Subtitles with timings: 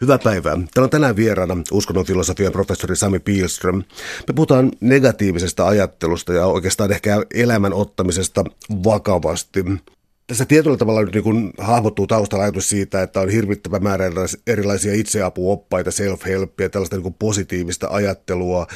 [0.00, 0.54] Hyvää päivää.
[0.54, 3.76] Täällä on tänään vieraana uskonnon filosofian professori Sami Pielström.
[4.28, 8.44] Me puhutaan negatiivisesta ajattelusta ja oikeastaan ehkä elämän ottamisesta
[8.84, 9.64] vakavasti.
[10.26, 14.04] Tässä tietyllä tavalla nyt niin kuin hahmottuu taustalla ajatus siitä, että on hirvittävä määrä
[14.46, 18.66] erilaisia itseapuoppaita, self-helpia, tällaista niin kuin positiivista ajattelua,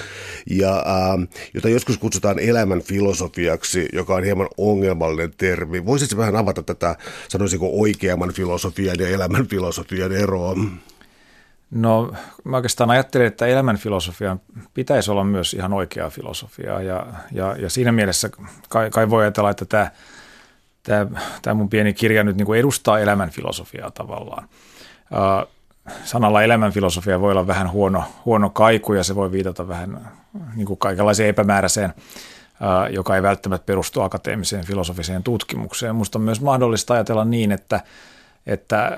[0.51, 1.19] ja, ää,
[1.55, 5.87] jota joskus kutsutaan elämän filosofiaksi, joka on hieman ongelmallinen termi.
[5.87, 6.97] Voisitko vähän avata tätä,
[7.29, 10.57] sanoisinko oikeamman filosofian ja elämän filosofian eroa?
[11.75, 12.13] No
[12.45, 14.41] mä oikeastaan ajattelin, että elämänfilosofian
[14.75, 18.31] pitäisi olla myös ihan oikeaa filosofiaa ja, ja, ja siinä mielessä
[18.69, 19.91] kai, kai voi ajatella, että tämä,
[20.83, 21.07] tämä,
[21.43, 24.49] tämä mun pieni kirja nyt niin kuin edustaa elämänfilosofiaa tavallaan.
[25.11, 25.55] Uh,
[26.05, 30.09] sanalla elämänfilosofia voi olla vähän huono, huono kaiku ja se voi viitata vähän
[30.55, 31.95] niin kuin kaikenlaiseen epämääräiseen,
[32.91, 35.95] joka ei välttämättä perustu akateemiseen filosofiseen tutkimukseen.
[35.95, 37.81] Minusta on myös mahdollista ajatella niin, että,
[38.47, 38.97] että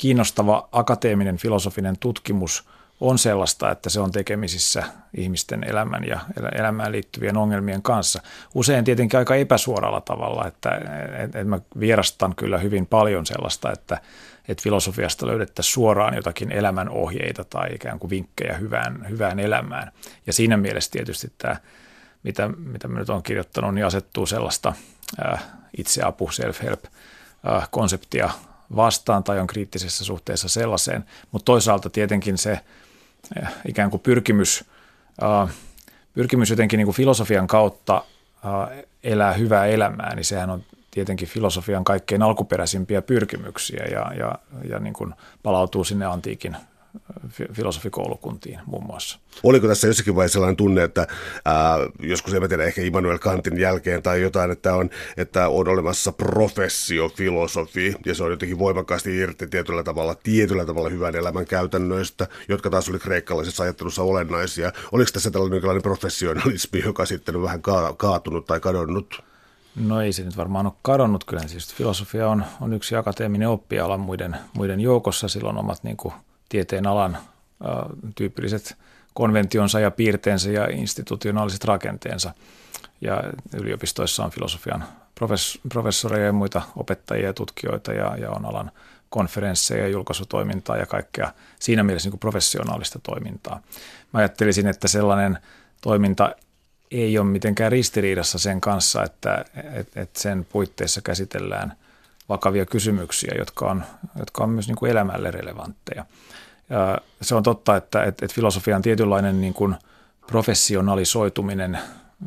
[0.00, 2.68] kiinnostava akateeminen filosofinen tutkimus
[3.00, 4.82] on sellaista, että se on tekemisissä
[5.16, 6.20] ihmisten elämän ja
[6.58, 8.22] elämään liittyvien ongelmien kanssa.
[8.54, 10.80] Usein tietenkin aika epäsuoralla tavalla, että,
[11.18, 14.00] että mä vierastan kyllä hyvin paljon sellaista, että,
[14.48, 19.92] että filosofiasta löydettäisiin suoraan jotakin elämän ohjeita tai ikään kuin vinkkejä hyvään, hyvään elämään.
[20.26, 21.56] Ja siinä mielessä tietysti tämä,
[22.22, 24.72] mitä, mitä mä nyt olen kirjoittanut, niin asettuu sellaista
[25.32, 25.44] äh,
[25.78, 26.84] itseapu, self-help
[27.70, 28.30] konseptia
[28.76, 32.52] vastaan tai on kriittisessä suhteessa sellaiseen, mutta toisaalta tietenkin se
[33.36, 34.64] eh, ikään kuin pyrkimys,
[35.22, 35.54] äh,
[36.14, 38.04] pyrkimys jotenkin niin kuin filosofian kautta
[38.44, 44.78] äh, elää hyvää elämää, niin sehän on tietenkin filosofian kaikkein alkuperäisimpiä pyrkimyksiä ja, ja, ja
[44.78, 46.56] niin kuin palautuu sinne antiikin
[47.52, 49.18] filosofikoulukuntiin muun muassa.
[49.42, 51.06] Oliko tässä jossakin vaiheessa sellainen tunne, että
[51.44, 56.12] ää, joskus en tiedä, ehkä Immanuel Kantin jälkeen tai jotain, että on, että on olemassa
[56.12, 62.70] professiofilosofi ja se on jotenkin voimakkaasti irti tietyllä tavalla, tietyllä tavalla hyvän elämän käytännöistä, jotka
[62.70, 64.72] taas oli kreikkalaisessa ajattelussa olennaisia.
[64.92, 69.22] Oliko tässä tällainen professionalismi, joka sitten on vähän ka- kaatunut tai kadonnut?
[69.76, 71.24] No ei se nyt varmaan ole kadonnut.
[71.24, 75.28] Kyllä siis filosofia on, on yksi akateeminen oppiala muiden, muiden joukossa.
[75.28, 76.14] Silloin omat niin kuin,
[76.50, 77.18] tieteen alan
[78.14, 78.76] tyypilliset
[79.14, 82.34] konventionsa ja piirteensä ja institutionaaliset rakenteensa.
[83.00, 83.22] Ja
[83.54, 84.84] yliopistoissa on filosofian
[85.68, 88.70] professoreja ja muita opettajia ja tutkijoita ja, ja on alan
[89.10, 93.62] konferensseja, julkaisutoimintaa ja kaikkea siinä mielessä niin kuin professionaalista toimintaa.
[94.12, 95.38] Mä ajattelisin, että sellainen
[95.80, 96.34] toiminta
[96.90, 101.76] ei ole mitenkään ristiriidassa sen kanssa, että, että, että sen puitteissa käsitellään
[102.30, 103.84] vakavia kysymyksiä, jotka on,
[104.18, 106.04] jotka on myös niin kuin elämälle relevantteja.
[106.70, 109.74] Ja se on totta, että, että, että filosofian tietynlainen niin kuin
[110.26, 111.78] professionalisoituminen,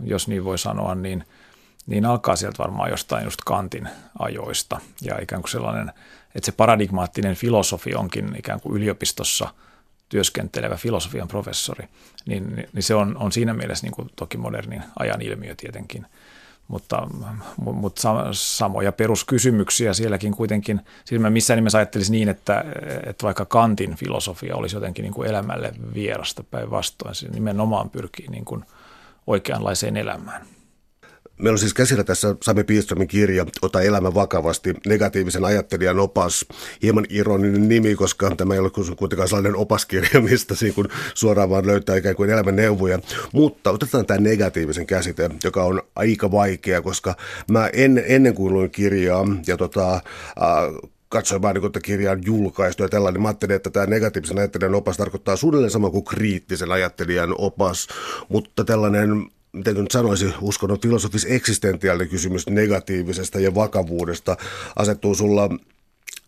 [0.04, 1.24] jos niin voi sanoa, niin,
[1.88, 4.80] niin alkaa sieltä varmaan jostain just Kantin ajoista.
[5.02, 5.92] Ja ikään kuin sellainen,
[6.36, 9.54] että se paradigmaattinen filosofi onkin ikään kuin yliopistossa
[10.10, 11.88] työskentelevä filosofian professori,
[12.26, 16.06] niin, niin se on, on siinä mielessä niin kuin toki modernin ajan ilmiö tietenkin–
[16.68, 17.08] mutta,
[17.58, 18.02] mutta
[18.32, 20.82] samoja peruskysymyksiä sielläkin kuitenkin.
[21.06, 22.66] Siis mä missään nimessä ajattelisin niin, että,
[23.06, 27.16] että vaikka Kantin filosofia olisi jotenkin niin kuin elämälle vierasta päinvastoin.
[27.16, 28.66] Se nimenomaan pyrkii niin kuin
[29.28, 30.46] oikeanlaiseen elämään.
[31.40, 36.46] Meillä on siis käsillä tässä Sami Piiströmin kirja Ota elämä vakavasti, negatiivisen ajattelijan opas.
[36.82, 41.68] Hieman ironinen nimi, koska tämä ei ole kuitenkaan sellainen opaskirja, mistä siinä kun suoraan vaan
[41.68, 43.00] löytää ikään kuin elämän neuvoja.
[43.34, 47.16] Mutta otetaan tämä negatiivisen käsite, joka on aika vaikea, koska
[47.52, 50.02] mä en, ennen kuin luin kirjaa ja tota, äh,
[51.10, 53.22] katsoin vaan niin, että kirja julkaistu ja tällainen.
[53.22, 57.88] Mä ajattelin, että tämä negatiivisen ajattelijan opas tarkoittaa suunnilleen sama kuin kriittisen ajattelijan opas,
[58.30, 64.38] mutta tällainen miten nyt sanoisi, uskonnon filosofis eksistentiaalinen kysymys negatiivisesta ja vakavuudesta
[64.76, 65.50] asettuu sulla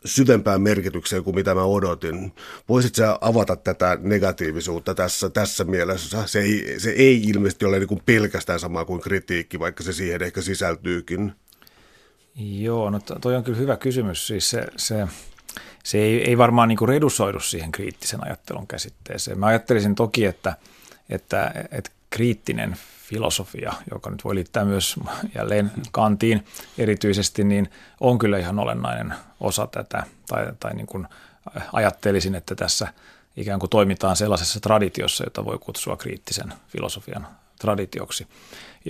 [0.05, 2.33] syvempään merkitykseen kuin mitä mä odotin.
[2.69, 6.27] Voisitko sä avata tätä negatiivisuutta tässä, tässä mielessä?
[6.27, 10.23] Se ei, se ei ilmeisesti ole niin kuin pelkästään sama kuin kritiikki, vaikka se siihen
[10.23, 11.31] ehkä sisältyykin.
[12.35, 14.27] Joo, no toi on kyllä hyvä kysymys.
[14.27, 15.07] Siis se, se,
[15.83, 19.39] se ei, ei varmaan niin kuin redusoidu siihen kriittisen ajattelun käsitteeseen.
[19.39, 20.55] Mä ajattelisin toki, että,
[21.09, 24.95] että, että kriittinen filosofia, joka nyt voi liittää myös
[25.35, 26.45] jälleen kantiin
[26.77, 27.69] erityisesti, niin
[27.99, 30.03] on kyllä ihan olennainen osa tätä.
[30.27, 31.07] Tai, tai niin kuin
[31.73, 32.87] ajattelisin, että tässä
[33.37, 37.27] ikään kuin toimitaan sellaisessa traditiossa, jota voi kutsua kriittisen filosofian
[37.59, 38.27] traditioksi,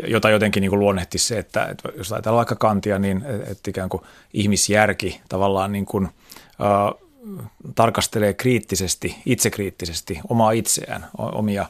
[0.07, 4.03] jota jotenkin niin luonnehti se, että, että jos ajatellaan vaikka kantia, niin että ikään kuin
[4.33, 7.05] ihmisjärki tavallaan niin kuin, äh,
[7.75, 11.65] tarkastelee kriittisesti, itsekriittisesti omaa itseään, omia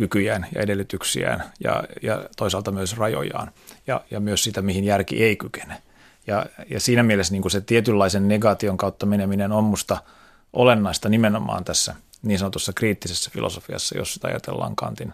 [0.00, 3.52] kykyjään ja edellytyksiään ja, ja toisaalta myös rajojaan
[3.86, 5.82] ja, ja myös sitä, mihin järki ei kykene.
[6.26, 10.02] Ja, ja siinä mielessä niin kuin se tietynlaisen negaation kautta meneminen on musta
[10.52, 15.12] olennaista nimenomaan tässä niin sanotussa kriittisessä filosofiassa, jos sitä ajatellaan Kantin,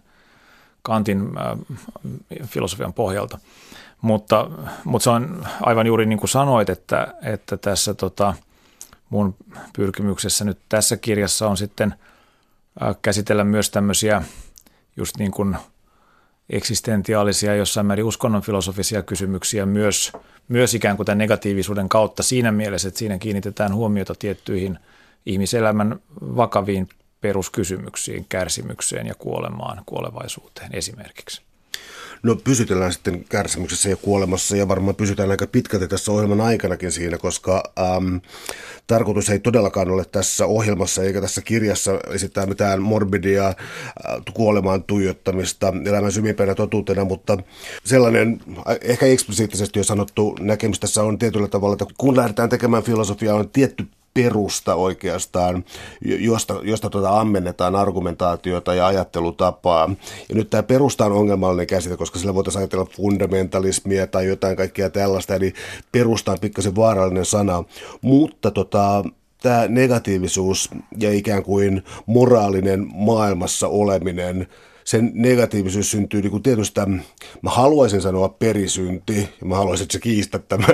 [0.83, 3.38] Kantin äh, filosofian pohjalta.
[4.00, 4.50] Mutta,
[4.85, 8.35] mutta se on aivan juuri niin kuin sanoit, että, että tässä tota,
[9.11, 9.35] mun
[9.77, 11.94] pyrkimyksessä nyt tässä kirjassa on sitten
[12.83, 14.23] äh, käsitellä myös tämmöisiä
[14.97, 15.57] just niin kuin
[16.51, 20.13] eksistentiaalisia, jossain määrin uskonnonfilosofisia kysymyksiä myös,
[20.49, 24.79] myös ikään kuin tämän negatiivisuuden kautta siinä mielessä, että siinä kiinnitetään huomiota tiettyihin
[25.27, 26.89] ihmiselämän vakaviin
[27.21, 31.46] peruskysymyksiin, kärsimykseen ja kuolemaan, kuolevaisuuteen esimerkiksi.
[32.26, 37.19] No pysytellään sitten kärsimyksessä ja kuolemassa ja varmaan pysytään aika pitkälti tässä ohjelman aikanakin siinä,
[37.19, 37.62] koska
[37.96, 38.20] äm,
[38.87, 43.55] tarkoitus ei todellakaan ole tässä ohjelmassa eikä tässä kirjassa esittää mitään morbidia äh,
[44.34, 47.38] kuolemaan tuijottamista elämän syvimpänä totuutena, mutta
[47.84, 48.40] sellainen
[48.81, 53.50] ehkä eksplisiittisesti jo sanottu näkemys tässä on tietyllä tavalla, että kun lähdetään tekemään filosofiaa, on
[53.50, 53.87] tietty
[54.17, 55.65] perusta oikeastaan,
[56.05, 59.91] josta, josta tuota ammennetaan argumentaatiota ja ajattelutapaa.
[60.29, 64.91] Ja nyt tämä perusta on ongelmallinen käsite, koska sillä voitaisiin ajatella fundamentalismia tai jotain kaikkea
[64.91, 65.53] tällaista, eli
[65.93, 67.65] perusta on pikkasen vaarallinen sana.
[68.01, 69.05] Mutta tota,
[69.43, 70.71] tämä negatiivisuus
[71.01, 74.47] ja ikään kuin moraalinen maailmassa oleminen–
[74.87, 76.87] sen negatiivisuus syntyy niin tietystä,
[77.43, 80.69] mä haluaisin sanoa perisynti, ja mä haluaisin, että se kiistä tämän,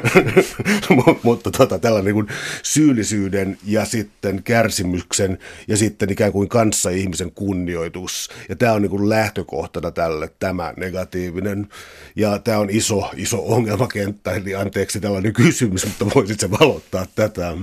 [1.23, 2.26] mutta tota, tällainen niin
[2.62, 5.38] syyllisyyden ja sitten kärsimyksen
[5.69, 8.31] ja sitten ikään kuin kanssa ihmisen kunnioitus.
[8.49, 11.69] Ja tämä on niin kuin lähtökohtana tälle tämä negatiivinen.
[12.17, 17.56] Ja tämä on iso, iso ongelmakenttä, eli anteeksi tällainen kysymys, mutta voisit se valottaa tätä?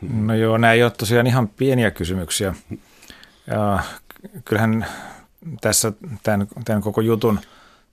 [0.00, 2.54] No joo, nämä ei ole tosiaan ihan pieniä kysymyksiä.
[3.46, 3.78] Ja
[4.44, 4.86] kyllähän
[5.60, 7.40] tässä tämän, tämän koko jutun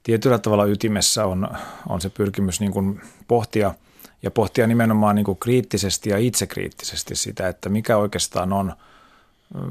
[0.03, 1.47] tietyllä tavalla ytimessä on,
[1.89, 3.73] on se pyrkimys niin kuin pohtia
[4.23, 8.73] ja pohtia nimenomaan niin kuin kriittisesti ja itsekriittisesti sitä, että mikä oikeastaan on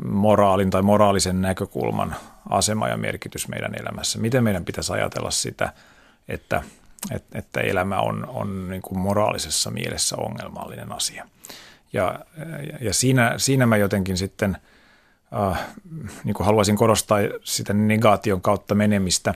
[0.05, 2.17] moraalin tai moraalisen näkökulman
[2.50, 4.19] asema ja merkitys meidän elämässä.
[4.19, 5.73] Miten meidän pitäisi ajatella sitä,
[6.28, 6.62] että,
[7.11, 11.28] että, että elämä on, on niin kuin moraalisessa mielessä ongelmallinen asia.
[11.93, 12.20] Ja,
[12.81, 14.56] ja siinä, siinä mä jotenkin sitten–
[15.40, 15.67] äh,
[16.25, 19.34] niin kuin haluaisin korostaa sitä negaation kautta menemistä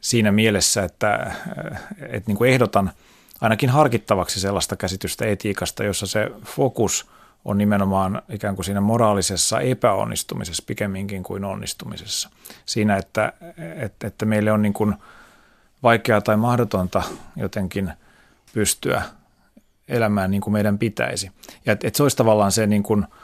[0.00, 2.90] siinä mielessä, että, äh, että niin kuin ehdotan
[3.40, 7.10] ainakin harkittavaksi sellaista käsitystä etiikasta, jossa se fokus
[7.44, 12.30] on nimenomaan ikään kuin siinä moraalisessa epäonnistumisessa pikemminkin kuin onnistumisessa.
[12.66, 13.32] Siinä, että,
[13.76, 14.94] että, että meille on niin kuin
[15.82, 17.02] vaikeaa tai mahdotonta
[17.36, 17.92] jotenkin
[18.54, 19.02] pystyä
[19.88, 21.30] elämään niin kuin meidän pitäisi.
[21.66, 23.06] Ja että, että se olisi tavallaan se niin kuin–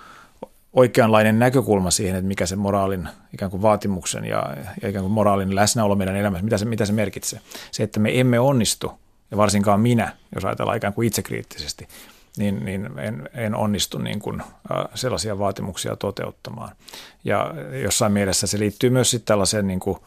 [0.76, 5.54] oikeanlainen näkökulma siihen, että mikä se moraalin ikään kuin vaatimuksen ja, ja ikään kuin moraalin
[5.54, 7.40] läsnäolo meidän elämässä, mitä se, mitä se merkitsee.
[7.70, 8.92] Se, että me emme onnistu,
[9.30, 11.88] ja varsinkaan minä, jos ajatellaan ikään kuin itsekriittisesti,
[12.36, 14.42] niin, niin en, en onnistu niin kuin,
[14.94, 16.70] sellaisia vaatimuksia toteuttamaan.
[17.24, 19.98] Ja jossain mielessä se liittyy myös sitten tällaiseen niin kuin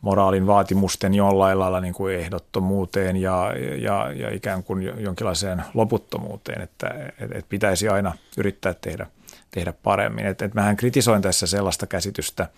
[0.00, 6.88] moraalin vaatimusten jollain lailla niin kuin ehdottomuuteen ja, ja, ja ikään kuin jonkinlaiseen loputtomuuteen, että,
[7.20, 9.06] että pitäisi aina yrittää tehdä
[9.50, 10.26] tehdä paremmin.
[10.26, 12.48] Et, et mähän kritisoin tässä sellaista käsitystä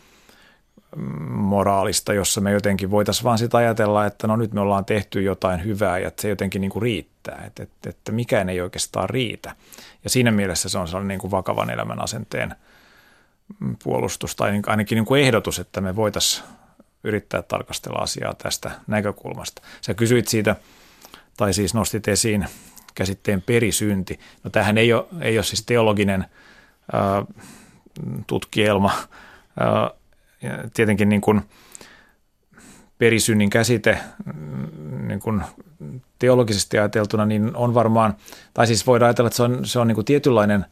[0.96, 5.22] mm, moraalista, jossa me jotenkin voitaisiin vaan sitä ajatella, että no nyt me ollaan tehty
[5.22, 9.10] jotain hyvää ja että se jotenkin niin kuin riittää, että, että, että mikään ei oikeastaan
[9.10, 9.54] riitä.
[10.04, 12.54] Ja siinä mielessä se on sellainen niin kuin vakavan elämän asenteen
[13.60, 16.44] mm, puolustus tai niin ainakin niin kuin ehdotus, että me voitaisiin
[17.04, 19.62] yrittää tarkastella asiaa tästä näkökulmasta.
[19.80, 20.56] Sä kysyit siitä,
[21.36, 22.46] tai siis nostit esiin
[22.94, 24.20] käsitteen perisynti.
[24.44, 26.24] No tämähän ei ole, ei ole siis teologinen–
[28.26, 28.92] tutkielma.
[30.74, 31.42] Tietenkin niin kuin
[32.98, 33.98] perisynnin käsite
[34.34, 35.42] mm, niin kuin
[36.18, 38.16] teologisesti ajateltuna niin on varmaan,
[38.54, 40.64] tai siis voidaan ajatella, että se on, se on niin kuin tietynlainen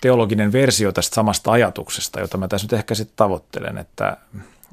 [0.00, 4.16] teologinen versio tästä samasta ajatuksesta, jota mä tässä nyt ehkä sitten tavoittelen, että,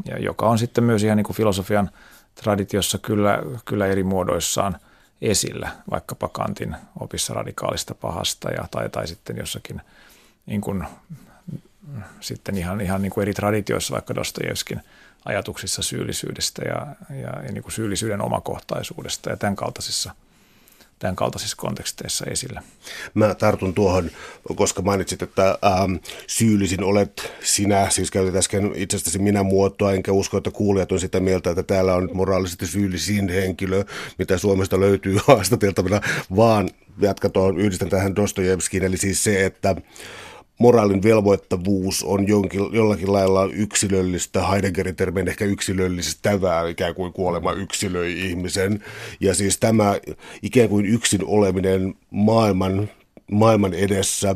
[0.05, 1.89] ja joka on sitten myös ihan niin kuin filosofian
[2.43, 4.77] traditiossa kyllä, kyllä eri muodoissaan–
[5.22, 9.82] esillä, vaikkapa Kantin opissa radikaalista pahasta ja, tai, tai sitten jossakin
[10.46, 10.84] niin kuin,
[12.20, 14.82] sitten ihan, ihan niin kuin eri traditioissa, vaikka Dostojevskin
[15.25, 20.16] ajatuksissa syyllisyydestä ja, ja, ja niin kuin syyllisyyden omakohtaisuudesta ja tämän kaltaisissa–
[21.01, 22.62] tämän kaltaisissa konteksteissa esille.
[23.13, 24.12] Mä tartun tuohon,
[24.55, 25.96] koska mainitsit, että ähm,
[26.27, 31.20] syyllisin olet sinä, siis käytit äsken itsestäsi minä muotoa, enkä usko, että kuulijat on sitä
[31.20, 33.84] mieltä, että täällä on nyt moraalisesti syyllisin henkilö,
[34.17, 36.01] mitä Suomesta löytyy haastateltavina,
[36.36, 39.75] vaan jatkataan, yhdistän tähän Dostojevskiin, eli siis se, että
[40.62, 48.27] moraalin velvoittavuus on jonkin, jollakin lailla yksilöllistä, Heideggerin termein ehkä yksilöllistävää, ikään kuin kuolema yksilöi
[48.27, 48.84] ihmisen.
[49.20, 50.00] Ja siis tämä
[50.41, 52.89] ikään kuin yksin oleminen maailman
[53.32, 54.36] maailman edessä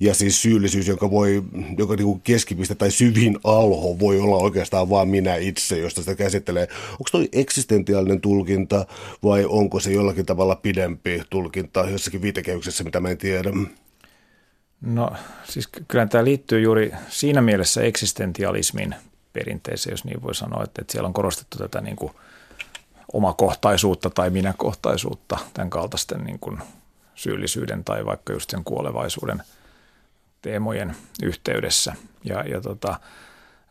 [0.00, 1.42] ja siis syyllisyys, joka voi,
[1.78, 6.68] joka niin keskipiste tai syvin alho voi olla oikeastaan vain minä itse, josta sitä käsittelee.
[6.92, 8.86] Onko toi eksistentiaalinen tulkinta
[9.22, 13.50] vai onko se jollakin tavalla pidempi tulkinta jossakin viitekehyksessä, mitä mä en tiedä?
[14.84, 15.10] No
[15.44, 18.94] siis kyllä tämä liittyy juuri siinä mielessä eksistentialismin
[19.32, 22.12] perinteeseen, jos niin voi sanoa, että, että siellä on korostettu tätä niin kuin
[23.12, 26.58] omakohtaisuutta tai minäkohtaisuutta tämän kaltaisten niin kuin
[27.14, 29.42] syyllisyyden tai vaikka just sen kuolevaisuuden
[30.42, 31.94] teemojen yhteydessä.
[32.24, 33.00] Ja, ja tota,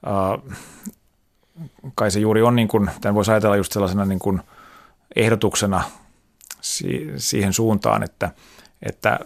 [0.07, 0.57] äh,
[1.95, 4.41] kai se juuri on, niin kuin, tämän voisi ajatella just sellaisena niin kuin
[5.15, 5.83] ehdotuksena
[6.61, 8.31] si- siihen suuntaan, että,
[8.81, 9.19] että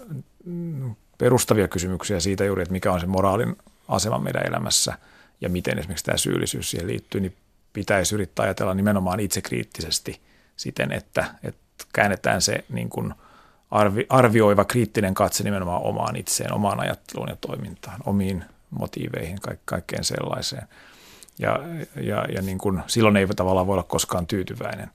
[1.18, 3.56] perustavia kysymyksiä siitä juuri, että mikä on se moraalin
[3.88, 4.98] asema meidän elämässä
[5.42, 7.36] ja miten esimerkiksi tämä syyllisyys siihen liittyy, niin
[7.74, 10.22] pitäisi yrittää ajatella nimenomaan itsekriittisesti
[10.56, 13.14] siten, että, että käännetään se niin kuin
[13.72, 20.04] arvi, arvioiva kriittinen katse nimenomaan omaan itseen, omaan ajatteluun ja toimintaan, omiin motiiveihin, ka- kaikkeen
[20.04, 20.68] sellaiseen.
[21.40, 21.60] Ja,
[22.02, 24.92] ja, ja niin kuin, silloin ei tavallaan voi olla koskaan tyytyväinen.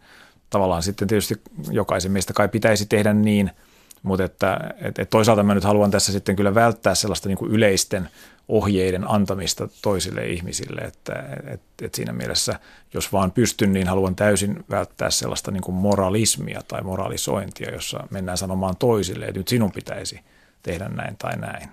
[0.50, 3.50] Tavallaan sitten tietysti jokaisen meistä kai pitäisi tehdä niin–
[4.02, 7.52] mutta että, et, et toisaalta mä nyt haluan tässä sitten kyllä välttää sellaista niin kuin
[7.52, 8.09] yleisten
[8.49, 11.12] ohjeiden antamista toisille ihmisille, että
[11.47, 12.61] et, et siinä mielessä,
[12.94, 18.38] jos vaan pystyn, niin haluan täysin välttää sellaista niin kuin moralismia tai moralisointia, jossa mennään
[18.38, 20.21] sanomaan toisille, että nyt sinun pitäisi
[20.62, 21.68] tehdä näin tai näin.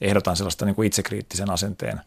[0.00, 2.00] Ehdotan sellaista niin kuin itsekriittisen asenteen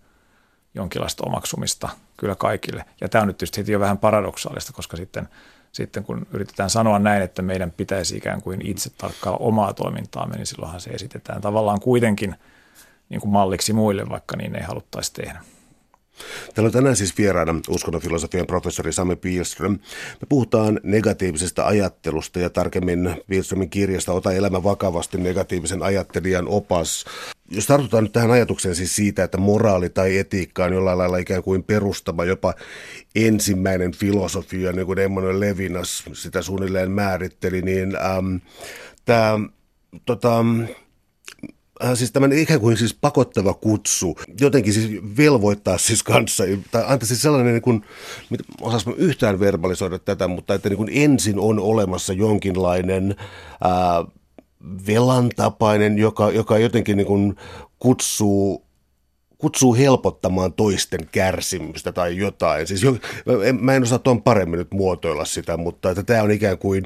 [0.75, 2.85] jonkinlaista omaksumista kyllä kaikille.
[3.01, 5.29] Ja tämä on nyt tietysti jo vähän paradoksaalista, koska sitten–
[5.75, 10.45] sitten kun yritetään sanoa näin, että meidän pitäisi ikään kuin itse tarkkailla omaa toimintaamme, niin
[10.45, 12.35] silloinhan se esitetään tavallaan kuitenkin
[13.09, 15.39] niin kuin malliksi muille, vaikka niin ei haluttaisi tehdä.
[16.53, 19.71] Täällä on tänään siis vieraana uskonnonfilosofian professori Sami Pielström.
[20.21, 27.05] Me puhutaan negatiivisesta ajattelusta ja tarkemmin Pielströmin kirjasta Ota elämä vakavasti negatiivisen ajattelijan opas.
[27.49, 31.43] Jos tartutaan nyt tähän ajatukseen siis siitä, että moraali tai etiikka on jollain lailla ikään
[31.43, 32.53] kuin perustama jopa
[33.15, 38.35] ensimmäinen filosofia, niin kuin Emmanuel Levinas sitä suunnilleen määritteli, niin ähm,
[39.05, 39.39] tämä
[40.05, 40.45] tota,
[41.83, 47.07] äh, siis tämän ikään kuin siis pakottava kutsu, jotenkin siis velvoittaa siis kanssa, tai antaa
[47.07, 47.85] siis sellainen, niin kuin,
[48.61, 53.15] osas yhtään verbalisoida tätä, mutta että niin kuin ensin on olemassa jonkinlainen
[53.61, 54.05] ää, äh,
[54.87, 57.35] velan tapainen, joka, joka jotenkin niin kuin
[57.79, 58.65] kutsuu
[59.37, 62.67] kutsuu helpottamaan toisten kärsimystä tai jotain.
[62.67, 62.97] Siis jo,
[63.59, 66.83] mä en osaa tuon paremmin nyt muotoilla sitä, mutta että tämä on ikään kuin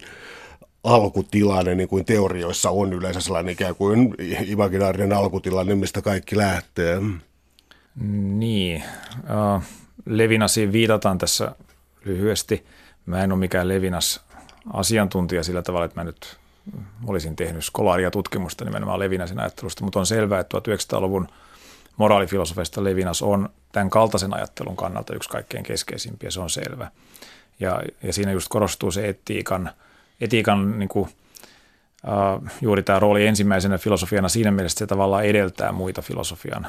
[0.84, 7.02] alkutilanne, niin kuin teorioissa on yleensä sellainen ikään kuin imaginaarinen alkutilanne, mistä kaikki lähtee.
[8.22, 8.84] Niin,
[9.24, 9.64] uh,
[10.06, 11.56] Levinasiin viitataan tässä
[12.06, 12.66] lyhyesti.
[13.06, 14.22] Mä en ole mikään Levinas
[14.74, 16.38] asiantuntija sillä tavalla, että mä nyt
[17.08, 21.28] olisin tehnyt skolaaria tutkimusta nimenomaan Levinasin ajattelusta, mutta on selvää, että 1900-luvun
[21.98, 26.92] moraalifilosofista Levinas on tämän kaltaisen ajattelun kannalta yksi kaikkein keskeisimpiä, se on selvä.
[27.60, 29.70] Ja, ja siinä just korostuu se etiikan,
[30.22, 31.10] etiikan niin kuin,
[32.08, 36.68] äh, juuri tämä rooli ensimmäisenä filosofiana siinä mielessä, että se tavallaan edeltää muita filosofian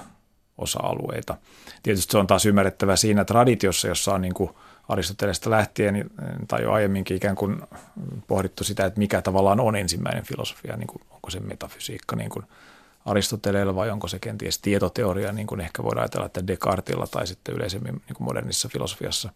[0.59, 1.37] osa-alueita.
[1.83, 4.50] Tietysti se on taas ymmärrettävä siinä traditiossa, jossa on niin kuin
[4.90, 6.11] Aristotelesta lähtien
[6.49, 7.62] tai jo aiemminkin ikään kuin
[8.26, 12.44] pohdittu sitä, että mikä tavallaan on ensimmäinen filosofia, niin kuin, onko se metafysiikka niin kuin
[13.04, 17.54] Aristoteleella vai onko se kenties tietoteoria, niin kuin ehkä voidaan ajatella, että Descartesilla tai sitten
[17.54, 19.30] yleisemmin niin kuin modernissa filosofiassa,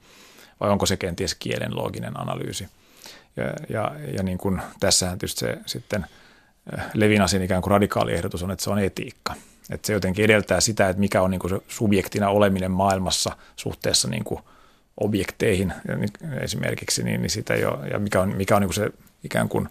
[0.60, 2.68] vai onko se kenties kielen looginen analyysi.
[3.36, 6.06] Ja, ja, ja niin kuin tässähän tietysti se sitten
[6.78, 9.34] äh, Levinasin ikään kuin radikaali ehdotus on, että se on etiikka.
[9.70, 14.08] Että se jotenkin edeltää sitä, että mikä on niin kuin se subjektina oleminen maailmassa suhteessa
[14.08, 14.40] niin kuin
[15.00, 15.72] objekteihin
[16.40, 18.90] esimerkiksi, niin, niin sitä jo, ja mikä on, mikä on niin kuin se
[19.24, 19.68] ikään kuin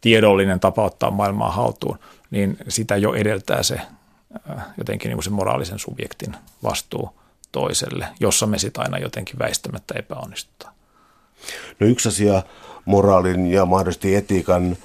[0.00, 1.98] tiedollinen tapa ottaa maailmaa haltuun–
[2.30, 3.74] niin sitä jo edeltää se
[4.50, 7.10] äh, jotenkin niin kuin se moraalisen subjektin vastuu
[7.52, 10.74] toiselle, jossa me sitten aina jotenkin väistämättä epäonnistutaan.
[11.80, 12.42] No yksi asia
[12.84, 14.76] moraalin ja mahdollisesti etiikan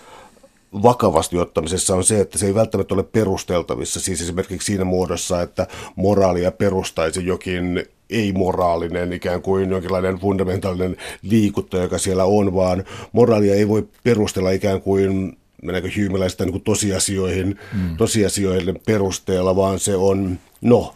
[0.73, 5.67] vakavasti ottamisessa on se, että se ei välttämättä ole perusteltavissa, siis esimerkiksi siinä muodossa, että
[5.95, 13.67] moraalia perustaisi jokin ei-moraalinen, ikään kuin jonkinlainen fundamentaalinen liikuttaja, joka siellä on, vaan moraalia ei
[13.67, 17.97] voi perustella ikään kuin mennäänkö Humeläistä niin tosiasioihin, mm.
[17.97, 20.95] tosiasioiden perusteella, vaan se on, no,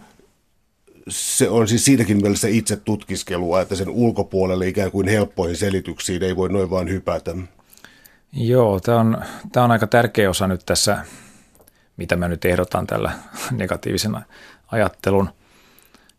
[1.10, 6.36] se on siis siitäkin mielessä itse tutkiskelua, että sen ulkopuolelle ikään kuin helppoihin selityksiin ei
[6.36, 7.36] voi noin vaan hypätä.
[8.34, 9.18] Joo, tämä on,
[9.52, 11.06] tämä on aika tärkeä osa nyt tässä,
[11.98, 13.12] mitä mä nyt ehdotan tällä
[13.52, 14.18] negatiivisen
[14.72, 15.30] ajattelun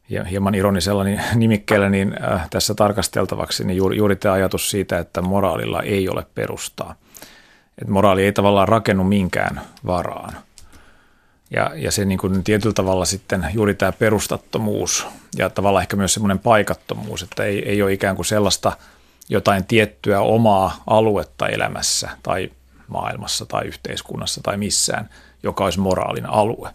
[0.08, 5.22] ja hieman ironisella nimikkeellä niin äh, tässä tarkasteltavaksi, niin juuri, juuri tämä ajatus siitä, että
[5.22, 6.94] moraalilla ei ole perustaa–
[7.78, 10.36] että moraali ei tavallaan rakennu minkään varaan.
[11.50, 16.14] Ja, ja se niin kuin tietyllä tavalla sitten juuri tämä perustattomuus ja tavallaan ehkä myös
[16.14, 18.76] semmoinen paikattomuus, että ei, ei ole ikään kuin sellaista
[19.28, 22.50] jotain tiettyä omaa aluetta elämässä tai
[22.88, 25.10] maailmassa tai yhteiskunnassa tai missään,
[25.42, 26.70] joka olisi moraalinen alue,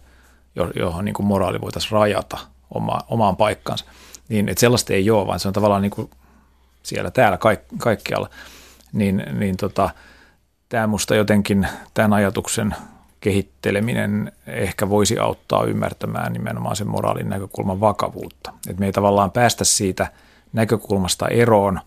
[0.75, 2.37] johon niin kuin moraali voitaisiin rajata
[2.71, 3.85] oma, omaan paikkansa.
[4.29, 6.09] Niin, että sellaista ei ole, vaan se on tavallaan niin kuin
[6.83, 8.29] siellä täällä kaik, kaikkialla.
[8.93, 9.89] Niin, niin tota,
[10.69, 12.75] tämä musta jotenkin, tämän ajatuksen
[13.21, 18.53] kehitteleminen ehkä voisi auttaa ymmärtämään nimenomaan sen moraalin näkökulman vakavuutta.
[18.69, 20.11] Että me ei tavallaan päästä siitä
[20.53, 21.79] näkökulmasta eroon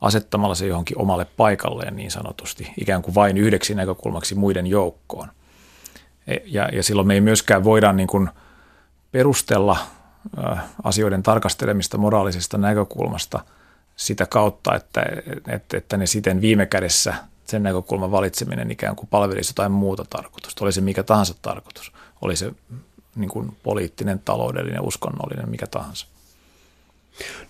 [0.00, 5.28] asettamalla se johonkin omalle paikalleen niin sanotusti, ikään kuin vain yhdeksi näkökulmaksi muiden joukkoon.
[6.26, 8.28] E, ja, ja silloin me ei myöskään voida niin kuin
[9.12, 9.76] perustella
[10.84, 13.40] asioiden tarkastelemista moraalisesta näkökulmasta
[13.96, 15.02] sitä kautta, että,
[15.48, 20.64] että, että ne siten viime kädessä sen näkökulman valitseminen ikään kuin palvelisi jotain muuta tarkoitusta.
[20.64, 21.92] Oli se mikä tahansa tarkoitus.
[22.22, 22.52] Oli se
[23.16, 26.06] niin kuin poliittinen, taloudellinen, uskonnollinen, mikä tahansa.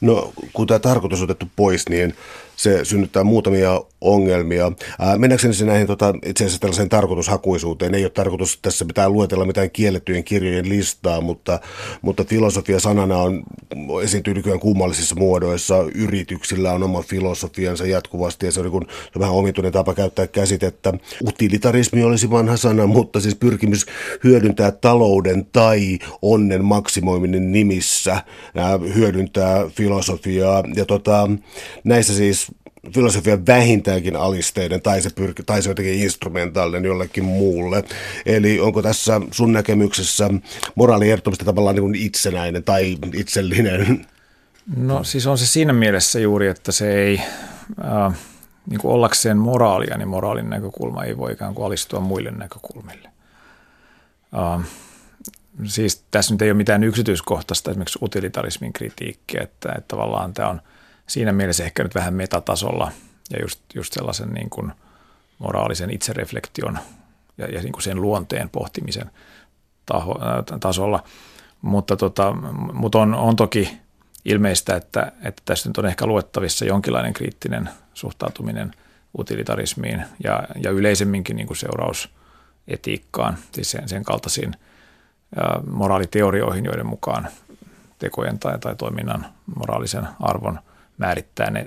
[0.00, 2.16] No kun tämä tarkoitus on otettu pois, niin
[2.58, 4.72] se synnyttää muutamia ongelmia.
[4.98, 9.44] Ää, mennäkseni se näihin tota, itse asiassa tällaiseen tarkoitushakuisuuteen, ei ole tarkoitus tässä pitää luetella
[9.44, 11.60] mitään kiellettyjen kirjojen listaa, mutta,
[12.02, 13.42] mutta filosofia sanana on,
[14.02, 15.76] esiintyy nykyään kummallisissa muodoissa.
[15.94, 19.94] Yrityksillä on oma filosofiansa jatkuvasti ja se on, niin kuin, se on vähän omituinen tapa
[19.94, 20.92] käyttää käsitettä.
[21.26, 23.86] Utilitarismi olisi vanha sana, mutta siis pyrkimys
[24.24, 28.22] hyödyntää talouden tai onnen maksimoiminen nimissä,
[28.94, 31.30] hyödyntää filosofiaa ja tota,
[31.84, 32.47] näissä siis
[32.94, 37.84] filosofian vähintäänkin alisteinen tai se, pyrki, tai se jotenkin instrumentaalinen jollekin muulle.
[38.26, 40.30] Eli onko tässä sun näkemyksessä
[40.74, 44.06] moraali ehdottomasti tavallaan niin itsenäinen tai itsellinen?
[44.76, 47.20] No siis on se siinä mielessä juuri, että se ei,
[47.84, 48.18] äh,
[48.70, 53.08] niin kuin ollakseen moraalia, niin moraalin näkökulma ei voi ikään kuin alistua muille näkökulmille.
[54.38, 54.66] Äh,
[55.64, 60.60] siis tässä nyt ei ole mitään yksityiskohtaista esimerkiksi utilitarismin kritiikkiä, että, että tavallaan tämä on–
[61.08, 62.92] siinä mielessä ehkä nyt vähän metatasolla
[63.30, 64.72] ja just, just sellaisen niin kuin
[65.38, 66.78] moraalisen itsereflektion
[67.38, 69.10] ja, ja niin kuin sen luonteen pohtimisen
[69.86, 71.02] taho, äh, tasolla.
[71.62, 72.34] Mutta, tota,
[72.72, 73.78] mutta on, on toki
[74.24, 78.72] ilmeistä, että, että tässä nyt on ehkä luettavissa jonkinlainen kriittinen suhtautuminen
[79.18, 84.54] utilitarismiin ja, ja yleisemminkin niin kuin seurausetiikkaan, siis sen, sen kaltaisiin
[85.38, 87.28] ä, moraaliteorioihin, joiden mukaan
[87.98, 90.58] tekojen tai, tai toiminnan moraalisen arvon
[90.98, 91.66] määrittää ne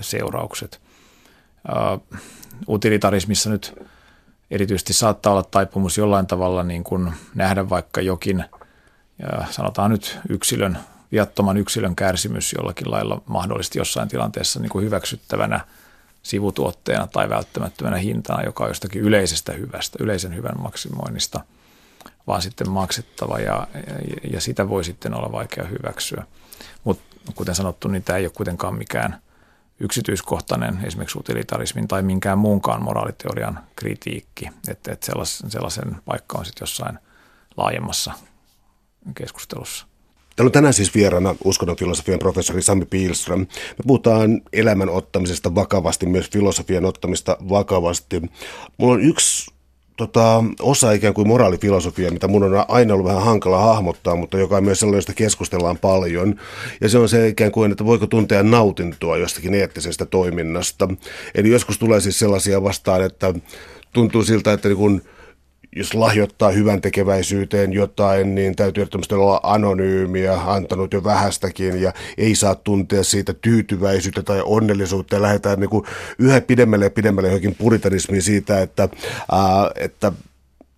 [0.00, 0.80] seuraukset.
[2.68, 3.74] Utilitarismissa nyt
[4.50, 8.44] erityisesti saattaa olla taipumus jollain tavalla niin kuin nähdä vaikka jokin,
[9.50, 10.78] sanotaan nyt yksilön,
[11.12, 15.60] viattoman yksilön kärsimys jollakin lailla mahdollisesti jossain tilanteessa niin kuin hyväksyttävänä
[16.22, 21.40] sivutuotteena tai välttämättömänä hintana, joka on jostakin yleisestä hyvästä, yleisen hyvän maksimoinnista,
[22.26, 23.66] vaan sitten maksettava ja,
[24.32, 26.24] ja, sitä voi sitten olla vaikea hyväksyä.
[26.84, 29.20] Mutta kuten sanottu, niin tämä ei ole kuitenkaan mikään
[29.80, 36.62] yksityiskohtainen esimerkiksi utilitarismin tai minkään muunkaan moraaliteorian kritiikki, että, että sellaisen, sellaisen paikka on sitten
[36.62, 36.98] jossain
[37.56, 38.12] laajemmassa
[39.14, 39.86] keskustelussa.
[40.36, 43.40] Täällä on tänään siis vieraana uskonnon filosofian professori Sami Piilström.
[43.40, 48.22] Me puhutaan elämän ottamisesta vakavasti, myös filosofian ottamista vakavasti.
[48.76, 49.50] Mulla on yksi
[50.00, 54.56] tota, osa ikään kuin moraalifilosofia, mitä mun on aina ollut vähän hankala hahmottaa, mutta joka
[54.56, 56.34] on myös sellainen, josta keskustellaan paljon.
[56.80, 60.88] Ja se on se ikään kuin, että voiko tuntea nautintoa jostakin eettisestä toiminnasta.
[61.34, 63.34] Eli joskus tulee siis sellaisia vastaan, että
[63.92, 65.02] tuntuu siltä, että niin kun
[65.76, 72.54] jos lahjoittaa hyvän tekeväisyyteen jotain, niin täytyy olla anonyymiä, antanut jo vähästäkin ja ei saa
[72.54, 75.16] tuntea siitä tyytyväisyyttä tai onnellisuutta.
[75.16, 75.84] Ja lähdetään niin kuin
[76.18, 78.88] yhä pidemmälle ja pidemmälle johonkin puritanismiin siitä, että,
[79.74, 80.12] että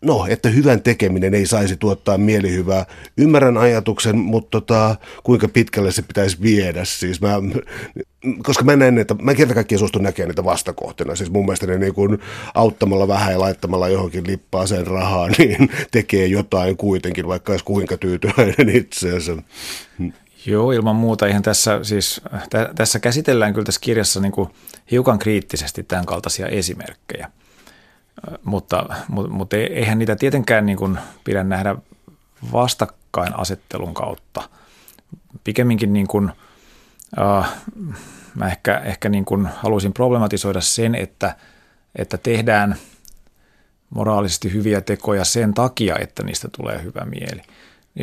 [0.02, 2.86] no, että hyvän tekeminen ei saisi tuottaa mielihyvää.
[3.16, 6.84] Ymmärrän ajatuksen, mutta tota, kuinka pitkälle se pitäisi viedä.
[6.84, 7.28] Siis mä,
[8.42, 11.16] koska mä näen, että mä kerta kaikkiaan suostun näkemään niitä vastakohtina.
[11.16, 12.18] Siis mun mielestä ne niin kuin
[12.54, 17.96] auttamalla vähän ja laittamalla johonkin lippaa sen rahaa, niin tekee jotain kuitenkin, vaikka olisi kuinka
[17.96, 19.36] tyytyväinen itseensä.
[20.46, 21.26] Joo, ilman muuta.
[21.26, 24.48] Ihan tässä, siis, tä, tässä käsitellään kyllä tässä kirjassa niin kuin
[24.90, 27.30] hiukan kriittisesti tämän kaltaisia esimerkkejä–
[28.44, 31.77] mutta, mutta, mutta eihän niitä tietenkään niin kuin pidä nähdä
[32.53, 34.48] vastakkainasettelun kautta.
[35.44, 36.33] Pikemminkin niin kuin,
[37.20, 37.53] äh,
[38.35, 41.37] mä ehkä, ehkä niin kuin haluaisin problematisoida sen, että,
[41.96, 42.77] että tehdään
[43.90, 47.42] moraalisesti hyviä tekoja sen takia, että niistä tulee hyvä mieli.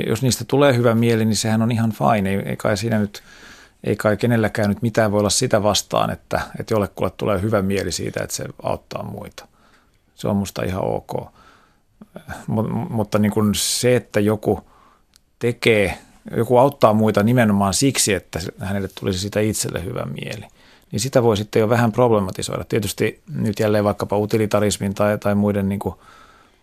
[0.08, 2.30] Jos niistä tulee hyvä mieli, niin sehän on ihan fine.
[2.30, 3.24] Ei, ei kai siinä nyt,
[3.84, 7.92] ei kai kenelläkään nyt mitään voi olla sitä vastaan, että, että jollekulle tulee hyvä mieli
[7.92, 9.49] siitä, että se auttaa muita.
[10.20, 11.34] Se on musta ihan ok.
[12.90, 14.60] mutta niin kuin se, että joku
[15.40, 15.98] tekee,
[16.38, 20.46] joku auttaa muita nimenomaan siksi, että hänelle tulisi sitä itselle hyvä mieli,
[20.92, 22.64] niin sitä voi sitten jo vähän problematisoida.
[22.64, 25.96] Tietysti nyt jälleen vaikkapa utilitarismin tai, tai muiden, niin kuin,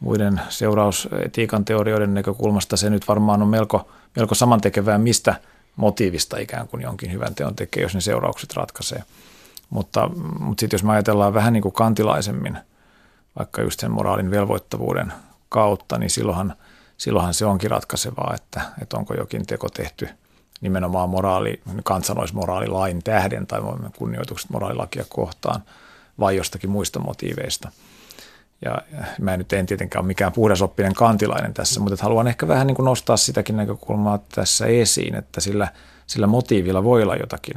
[0.01, 5.35] muiden seurausetiikan teorioiden näkökulmasta se nyt varmaan on melko, melko samantekevää, mistä
[5.77, 9.03] motiivista ikään kuin jonkin hyvän teon tekee, jos ne seuraukset ratkaisee.
[9.71, 12.59] Mutta, mutta sitten jos me ajatellaan vähän niin kuin kantilaisemmin,
[13.39, 15.13] vaikka just sen moraalin velvoittavuuden
[15.49, 16.55] kautta, niin silloinhan,
[16.99, 20.09] silloinhan se onkin ratkaisevaa, että, että onko jokin teko tehty
[20.61, 23.61] nimenomaan moraali, kansanoismoraalilain tähden tai
[23.99, 25.63] kunnioitukset moraalilakia kohtaan
[26.19, 27.71] vai jostakin muista motiiveista.
[28.65, 28.79] Ja
[29.21, 32.85] mä nyt en tietenkään ole mikään puhdasoppinen kantilainen tässä, mutta haluan ehkä vähän niin kuin
[32.85, 35.69] nostaa sitäkin näkökulmaa tässä esiin, että sillä,
[36.07, 37.55] sillä motiivilla voi olla jotakin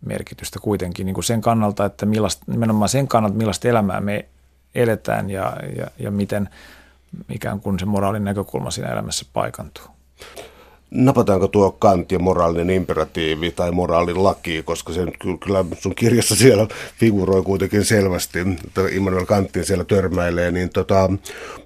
[0.00, 4.28] merkitystä kuitenkin niin kuin sen kannalta, että millaista, nimenomaan sen kannalta, millaista elämää me
[4.74, 6.48] eletään ja, ja, ja miten
[7.30, 9.84] ikään kuin se moraalin näkökulma siinä elämässä paikantuu.
[10.90, 15.06] Napataanko tuo Kant ja moraalinen imperatiivi tai moraalin laki, koska se
[15.44, 16.66] kyllä sun kirjassa siellä
[16.98, 21.10] figuroi kuitenkin selvästi, että Immanuel Kantin siellä törmäilee, niin tota,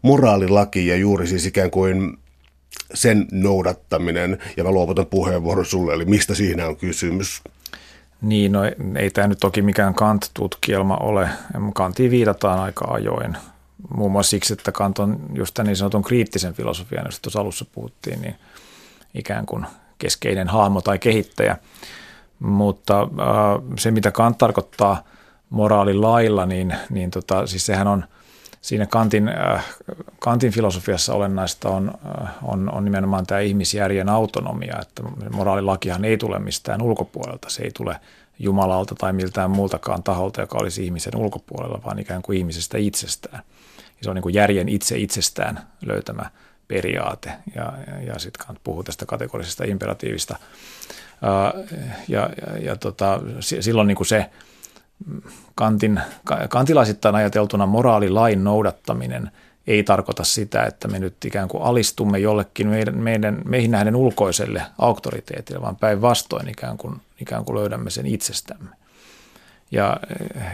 [0.03, 2.19] moraalilaki ja juuri siis ikään kuin
[2.95, 7.43] sen noudattaminen, ja mä luovutan puheenvuoron sulle, eli mistä siinä on kysymys?
[8.25, 8.61] Niin, no
[8.97, 11.29] ei tämä nyt toki mikään Kant-tutkielma ole.
[11.75, 13.37] Kantiin viitataan aika ajoin.
[13.97, 17.65] Muun muassa siksi, että Kant on just tämän niin sanotun kriittisen filosofian, josta tuossa alussa
[17.73, 18.35] puhuttiin, niin
[19.15, 19.67] ikään kuin
[19.99, 21.57] keskeinen hahmo tai kehittäjä.
[22.39, 23.09] Mutta äh,
[23.79, 25.03] se, mitä Kant tarkoittaa
[25.51, 28.05] moraalilailla, niin, niin tota, siis sehän on
[28.65, 29.65] siinä Kantin, äh,
[30.19, 36.39] Kantin filosofiassa olennaista on, äh, on, on nimenomaan tämä ihmisjärjen autonomia, että moraalilakihan ei tule
[36.39, 38.01] mistään ulkopuolelta, se ei tule
[38.39, 43.43] Jumalalta tai miltään muultakaan taholta, joka olisi ihmisen ulkopuolella, vaan ikään kuin ihmisestä itsestään.
[43.77, 46.31] Ja se on niin kuin järjen itse itsestään löytämä
[46.69, 50.37] periaate, ja, ja, ja sitten Kant puhuu tästä kategorisesta imperatiivista.
[50.39, 51.65] Uh,
[52.09, 54.31] ja, ja, ja tota, silloin niin kuin se
[55.55, 56.01] kantin,
[56.49, 59.31] kantilaisittain ajateltuna moraalilain noudattaminen
[59.67, 64.63] ei tarkoita sitä, että me nyt ikään kuin alistumme jollekin meidän, meidän, meihin nähden ulkoiselle
[64.79, 68.71] auktoriteetille, vaan päinvastoin ikään kuin, ikään kuin löydämme sen itsestämme.
[69.71, 69.97] Ja,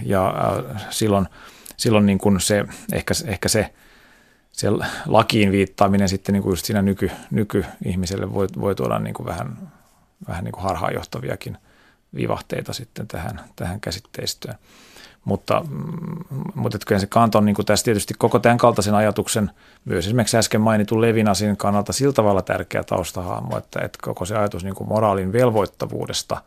[0.03, 0.35] ja
[0.77, 1.27] äh, silloin,
[1.77, 3.73] silloin niin kuin se, ehkä, ehkä se,
[4.53, 4.69] se
[5.07, 9.73] lakiin viittaaminen sitten niin kuin just siinä nyky, nykyihmiselle voi, voi tuoda niin kuin vähän,
[10.29, 11.59] vähän niin kuin harhaanjohtaviakin–
[12.15, 14.55] vivahteita sitten tähän, tähän käsitteistöön.
[15.25, 19.51] Mutta, mm, mutta kyllä se Kant on niin kuin tässä tietysti koko tämän kaltaisen ajatuksen,
[19.85, 24.65] myös esimerkiksi äsken mainitun Levinasin kannalta sillä tavalla tärkeä taustahahmo, että, että koko se ajatus
[24.65, 26.43] niin kuin moraalin velvoittavuudesta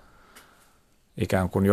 [1.17, 1.65] ikään kuin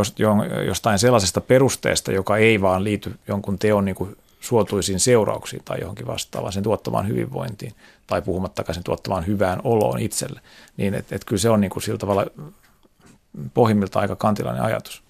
[0.67, 6.07] jostain sellaisesta perusteesta, joka ei vaan liity jonkun teon niin kuin suotuisiin seurauksiin tai johonkin
[6.07, 7.75] vastaavaan, sen tuottamaan hyvinvointiin
[8.07, 10.41] tai puhumattakaan sen tuottamaan hyvään oloon itselle,
[10.77, 12.27] niin että et kyllä se on niin kuin sillä tavalla
[13.55, 15.03] pohjimmilta aika kantilainen ajatus.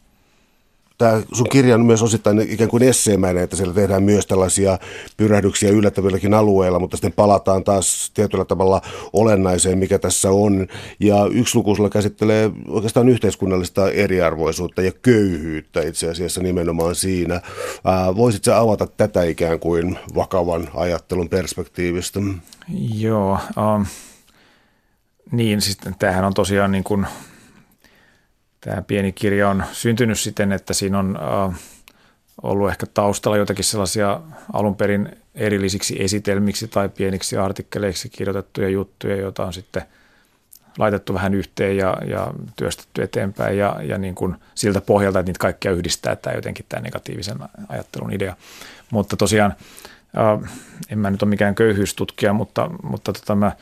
[1.01, 4.79] Tämä sun kirja on myös osittain ikään kuin esseemäinen, että siellä tehdään myös tällaisia
[5.17, 10.67] pyrähdyksiä yllättävilläkin alueilla, mutta sitten palataan taas tietyllä tavalla olennaiseen, mikä tässä on.
[11.01, 17.41] Ja yksi luku sulla käsittelee oikeastaan yhteiskunnallista eriarvoisuutta ja köyhyyttä itse asiassa nimenomaan siinä.
[18.17, 22.21] Voisitko avata tätä ikään kuin vakavan ajattelun perspektiivistä?
[22.95, 23.39] Joo,
[23.77, 23.87] um,
[25.33, 27.07] niin siis tämähän on tosiaan niin kuin–
[28.61, 31.19] Tämä pieni kirja on syntynyt siten, että siinä on
[31.51, 31.61] äh,
[32.43, 34.21] ollut ehkä taustalla jotakin sellaisia
[34.53, 39.83] alun perin erillisiksi esitelmiksi tai pieniksi artikkeleiksi kirjoitettuja juttuja, joita on sitten
[40.79, 45.39] laitettu vähän yhteen ja, ja työstetty eteenpäin ja, ja niin kuin siltä pohjalta, että niitä
[45.39, 48.37] kaikkia yhdistää tämä jotenkin tämä negatiivisen ajattelun idea.
[48.91, 49.55] Mutta tosiaan,
[50.19, 50.53] äh,
[50.91, 53.53] en mä nyt ole mikään köyhyystutkija, mutta, mutta tota mä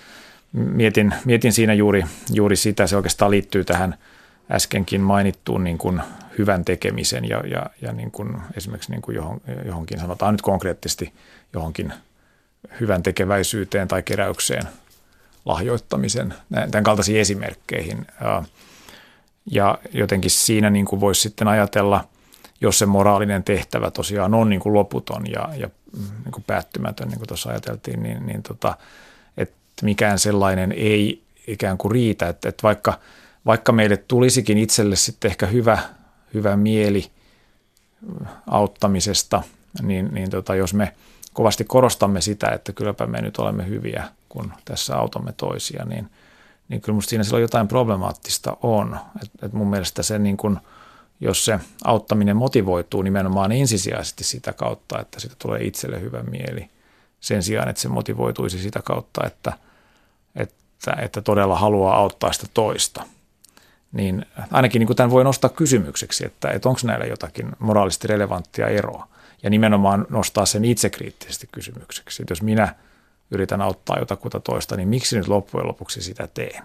[0.53, 3.95] mietin, mietin siinä juuri, juuri sitä, se oikeastaan liittyy tähän–
[4.51, 6.03] äskenkin mainittuun niin kuin
[6.39, 11.13] hyvän tekemisen ja, ja, ja niin kuin esimerkiksi niin kuin johon, johonkin, sanotaan nyt konkreettisesti
[11.53, 11.93] johonkin
[12.81, 14.63] hyvän tekeväisyyteen tai keräykseen
[15.45, 16.35] lahjoittamisen,
[16.71, 18.07] tämän kaltaisiin esimerkkeihin.
[19.51, 22.09] Ja jotenkin siinä niin kuin voisi sitten ajatella,
[22.61, 25.71] jos se moraalinen tehtävä tosiaan on niin kuin loputon ja, ja
[26.25, 28.77] niin kuin päättymätön, niin kuin tuossa ajateltiin, niin, niin tota,
[29.37, 32.99] että mikään sellainen ei ikään kuin riitä, että, että vaikka–
[33.49, 35.79] vaikka meille tulisikin itselle sitten ehkä hyvä,
[36.35, 37.11] hyvä mieli
[38.47, 39.43] auttamisesta,
[39.83, 40.95] niin, niin tota, jos me
[41.33, 46.11] kovasti korostamme sitä, että kylläpä me nyt olemme hyviä, kun tässä autamme toisia, niin,
[46.69, 48.99] niin kyllä minusta siinä silloin jotain problemaattista on.
[49.23, 50.61] Et, et mun mielestä se, niin kun,
[51.21, 56.71] jos se auttaminen motivoituu nimenomaan ensisijaisesti sitä kautta, että siitä tulee itselle hyvä mieli,
[57.21, 59.53] sen sijaan, että se motivoituisi sitä kautta, että,
[60.37, 63.03] että, että todella haluaa auttaa sitä toista.
[63.93, 68.69] Niin ainakin niin kuin tämän voi nostaa kysymykseksi, että, että onko näillä jotakin moraalisesti relevanttia
[68.69, 69.09] eroa.
[69.43, 72.23] Ja nimenomaan nostaa sen itsekriittisesti kysymykseksi.
[72.23, 72.75] Että jos minä
[73.31, 76.63] yritän auttaa jotakuta toista, niin miksi nyt loppujen lopuksi sitä teen?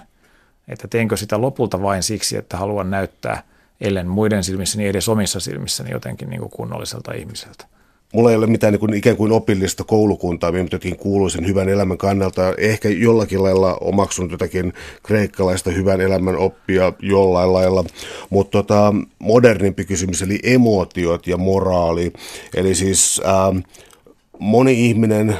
[0.67, 3.43] Että teenkö sitä lopulta vain siksi, että haluan näyttää,
[3.81, 7.65] ellen muiden silmissäni, edes omissa silmissäni jotenkin niin kuin kunnolliselta ihmiseltä
[8.13, 11.97] mulla ei ole mitään niin kuin, ikään kuin opillista koulukuntaa, minä jotenkin kuuluisin hyvän elämän
[11.97, 12.53] kannalta.
[12.57, 14.73] Ehkä jollakin lailla omaksunut jotakin
[15.03, 17.85] kreikkalaista hyvän elämän oppia jollain lailla,
[18.29, 22.13] mutta tota, modernimpi kysymys, eli emotiot ja moraali.
[22.55, 23.53] Eli siis ää,
[24.39, 25.35] moni ihminen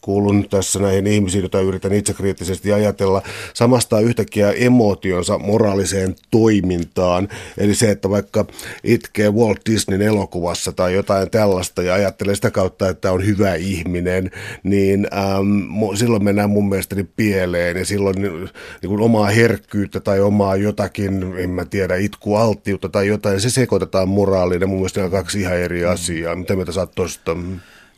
[0.00, 3.22] kuulun tässä näihin ihmisiin, joita yritän itsekriittisesti ajatella,
[3.54, 7.28] samastaa yhtäkkiä emotionsa moraaliseen toimintaan.
[7.58, 8.44] Eli se, että vaikka
[8.84, 14.30] itkee Walt Disneyn elokuvassa tai jotain tällaista ja ajattelee sitä kautta, että on hyvä ihminen,
[14.62, 20.56] niin äm, silloin mennään mun mielestäni pieleen ja silloin niin kuin omaa herkkyyttä tai omaa
[20.56, 25.40] jotakin, en mä tiedä, itkualttiutta tai jotain, se sekoitetaan moraaliin ja mun mielestä on kaksi
[25.40, 26.36] ihan eri asiaa.
[26.36, 27.36] Mitä mieltä sä oot tosta?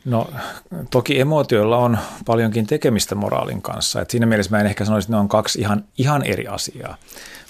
[0.05, 0.29] No
[0.91, 4.01] toki emootioilla on paljonkin tekemistä moraalin kanssa.
[4.01, 6.97] Et siinä mielessä mä en ehkä sanoisi, että ne on kaksi ihan, ihan eri asiaa.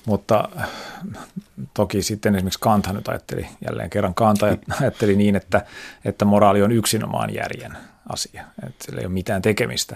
[0.06, 0.50] Mutta
[1.74, 4.46] toki sitten esimerkiksi Kanthan nyt ajatteli, jälleen kerran Kanta
[4.82, 5.66] ajatteli niin, että,
[6.06, 7.78] että moraali on yksinomaan järjen
[8.10, 8.46] asia.
[8.68, 9.96] Että sillä ei ole mitään tekemistä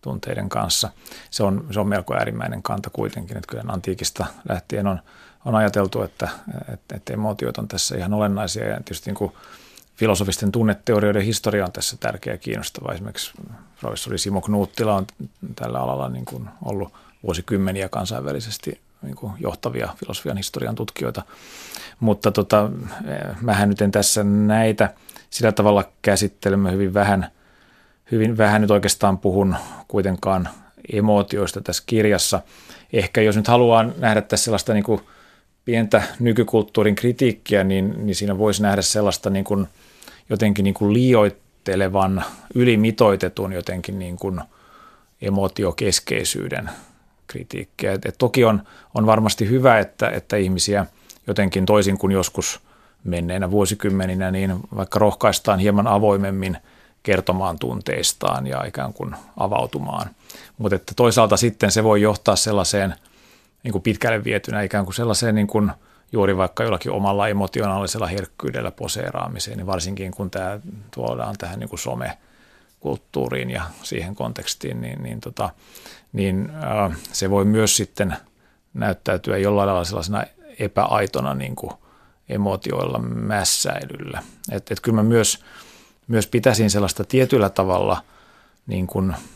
[0.00, 0.90] tunteiden kanssa.
[1.30, 5.00] Se on, se on melko äärimmäinen kanta kuitenkin, että kyllä antiikista lähtien on,
[5.44, 6.28] on ajateltu, että,
[6.72, 9.32] että, että emootiot on tässä ihan olennaisia ja tietysti niin kuin
[9.96, 12.92] filosofisten tunneteorioiden historia on tässä tärkeä ja kiinnostava.
[12.92, 13.32] Esimerkiksi
[13.80, 15.06] professori Simo Knuuttila on
[15.56, 21.22] tällä alalla niin kuin ollut vuosikymmeniä kansainvälisesti niin kuin johtavia filosofian historian tutkijoita.
[22.00, 22.70] Mutta tota,
[23.40, 24.94] mähän nyt en tässä näitä
[25.30, 27.30] sillä tavalla käsittelemme hyvin vähän,
[28.12, 29.56] hyvin vähän nyt oikeastaan puhun
[29.88, 30.48] kuitenkaan
[30.92, 32.40] emootioista tässä kirjassa.
[32.92, 35.00] Ehkä jos nyt haluaa nähdä tässä sellaista niin kuin
[35.66, 39.66] pientä nykykulttuurin kritiikkiä, niin, niin siinä voisi nähdä sellaista niin kuin–
[40.30, 42.24] jotenkin niin kuin liioittelevan,
[42.54, 44.40] ylimitoitetun jotenkin niin kuin
[45.22, 46.70] emotiokeskeisyyden
[47.26, 47.92] kritiikkiä.
[47.92, 48.62] Et, et toki on,
[48.94, 50.86] on varmasti hyvä, että, että ihmisiä
[51.26, 52.60] jotenkin toisin kuin joskus
[53.04, 56.56] menneinä vuosikymmeninä, niin vaikka rohkaistaan hieman avoimemmin
[57.02, 60.10] kertomaan tunteistaan ja ikään kuin avautumaan.
[60.58, 62.94] Mutta että toisaalta sitten se voi johtaa sellaiseen
[63.62, 65.72] niin kuin pitkälle vietynä ikään kuin sellaiseen niin kuin–
[66.12, 70.60] juuri vaikka jollakin omalla emotionaalisella herkkyydellä poseeraamiseen, niin varsinkin kun tämä
[70.94, 75.50] tuodaan tähän niin kuin somekulttuuriin ja siihen kontekstiin, niin, niin, tota,
[76.12, 78.16] niin äh, se voi myös sitten
[78.74, 80.24] näyttäytyä jollain lailla sellaisena
[80.58, 81.72] epäaitona niin kuin
[82.28, 84.22] emotioilla mässäilyllä.
[84.52, 85.44] Että et kyllä mä myös,
[86.08, 88.02] myös pitäisin sellaista tietyllä tavalla
[88.66, 89.14] niin kuin–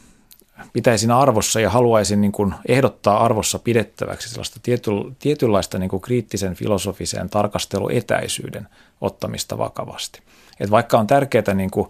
[0.73, 6.55] pitäisin arvossa ja haluaisin niin kuin ehdottaa arvossa pidettäväksi sellaista tiety, tietynlaista niin kuin kriittisen
[6.55, 8.69] filosofiseen tarkasteluetäisyyden
[9.01, 10.21] ottamista vakavasti.
[10.61, 11.89] Et vaikka on tärkeää niin kuin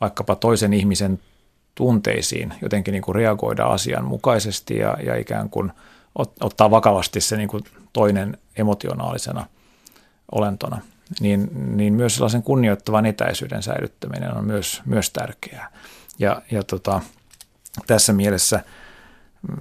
[0.00, 1.18] vaikkapa toisen ihmisen
[1.74, 5.72] tunteisiin jotenkin niin kuin reagoida asianmukaisesti ja, ja ikään kuin
[6.40, 9.46] ottaa vakavasti se niin kuin toinen emotionaalisena
[10.32, 10.80] olentona,
[11.20, 15.72] niin, niin myös sellaisen kunnioittavan etäisyyden säilyttäminen on myös, myös tärkeää.
[16.18, 17.00] Ja, ja tota,
[17.86, 18.64] tässä mielessä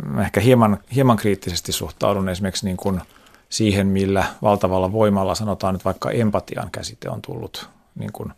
[0.06, 3.02] mä ehkä hieman, hieman kriittisesti suhtaudun esimerkiksi niin kuin
[3.50, 8.34] siihen, millä valtavalla voimalla sanotaan nyt vaikka empatian käsite on tullut niin kuin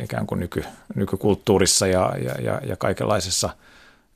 [0.00, 3.50] ikään kuin nyky, nykykulttuurissa ja, ja, ja, ja kaikenlaisessa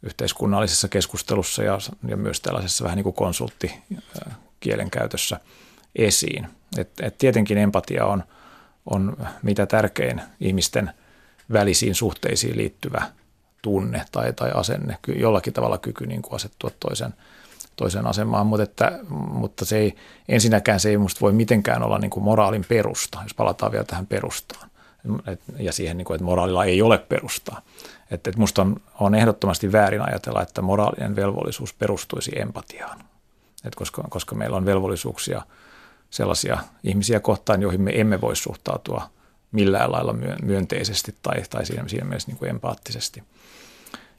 [0.02, 1.78] yhteiskunnallisessa keskustelussa ja,
[2.08, 5.40] ja myös tällaisessa vähän niin kuin konsulttikielen käytössä
[5.96, 6.46] esiin.
[6.78, 8.24] Et, et tietenkin empatia on,
[8.86, 10.90] on mitä tärkein ihmisten
[11.52, 13.02] välisiin suhteisiin liittyvä
[13.62, 17.14] tunne tai, tai asenne, jollakin tavalla kyky niin kuin asettua toisen,
[17.76, 19.96] toisen asemaan, mutta, että, mutta se ei,
[20.28, 24.06] ensinnäkään se ei musta voi mitenkään olla niin kuin moraalin perusta, jos palataan vielä tähän
[24.06, 24.70] perustaan.
[25.26, 27.62] Et, ja siihen, niin kuin, että moraalilla ei ole perustaa.
[28.10, 33.04] Että, että musta on, on ehdottomasti väärin ajatella, että moraalinen velvollisuus perustuisi empatiaan,
[33.64, 35.42] et koska, koska meillä on velvollisuuksia
[36.10, 39.10] sellaisia ihmisiä kohtaan, joihin me emme voi suhtautua
[39.52, 43.22] millään lailla myönteisesti tai, tai siinä, siinä mielessä niin kuin empaattisesti–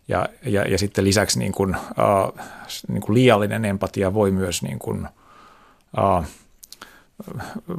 [0.07, 2.47] ja, ja, ja sitten lisäksi niin kuin, äh,
[2.87, 5.07] niin kuin liiallinen empatia voi myös, niin kuin,
[5.97, 6.27] äh,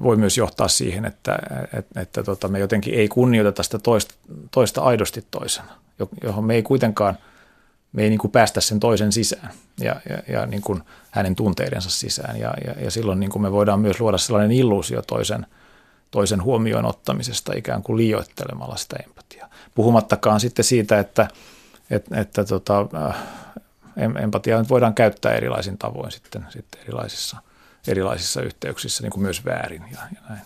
[0.03, 1.39] voi myös johtaa siihen, että,
[1.79, 4.15] että, että tota, me jotenkin ei kunnioiteta sitä toista,
[4.51, 5.73] toista aidosti toisena,
[6.23, 7.19] johon me ei kuitenkaan
[7.93, 11.91] me ei niin kuin päästä sen toisen sisään ja, ja, ja niin kuin hänen tunteidensa
[11.91, 12.41] sisään.
[12.41, 15.47] Ja, ja, ja silloin niin kuin me voidaan myös luoda sellainen illuusio toisen,
[16.11, 19.49] toisen huomioon ottamisesta ikään kuin liioittelemalla sitä empatiaa.
[19.75, 21.29] Puhumattakaan sitten siitä, että–
[21.93, 22.87] että, että tota,
[24.23, 27.37] empatiaa nyt voidaan käyttää erilaisin tavoin sitten, sitten erilaisissa,
[27.89, 30.43] erilaisissa yhteyksissä, niin kuin myös väärin ja, ja näin.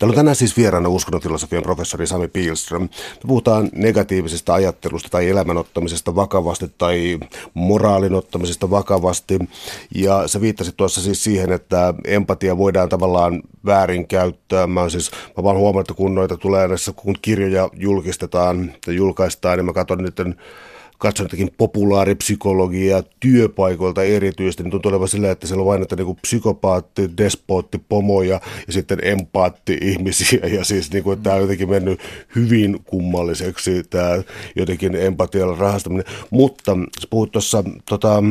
[0.00, 2.82] Täällä on tänään siis vieraana uskonnonfilosofian professori Sami Pielström.
[2.82, 2.88] Me
[3.26, 7.18] puhutaan negatiivisesta ajattelusta tai elämänottamisesta vakavasti tai
[7.54, 9.38] moraalin ottamisesta vakavasti.
[9.94, 14.66] Ja sä viittasit tuossa siis siihen, että empatia voidaan tavallaan väärin käyttää.
[14.66, 19.58] Mä, siis, mä vaan huomannut, että kun noita tulee näissä, kun kirjoja julkistetaan ja julkaistaan,
[19.58, 20.36] niin mä katson niiden
[21.00, 26.16] katson jotakin populaaripsykologiaa työpaikoilta erityisesti, niin tuntuu olevan sillä, että siellä on vain että niin
[26.22, 30.40] psykopaatti, despootti, pomoja ja sitten empaatti ihmisiä.
[30.46, 32.00] Ja siis niin kuin, tämä on jotenkin mennyt
[32.36, 34.22] hyvin kummalliseksi tämä
[34.56, 36.04] jotenkin empatialla rahastaminen.
[36.30, 38.22] Mutta sä puhut tuossa tota,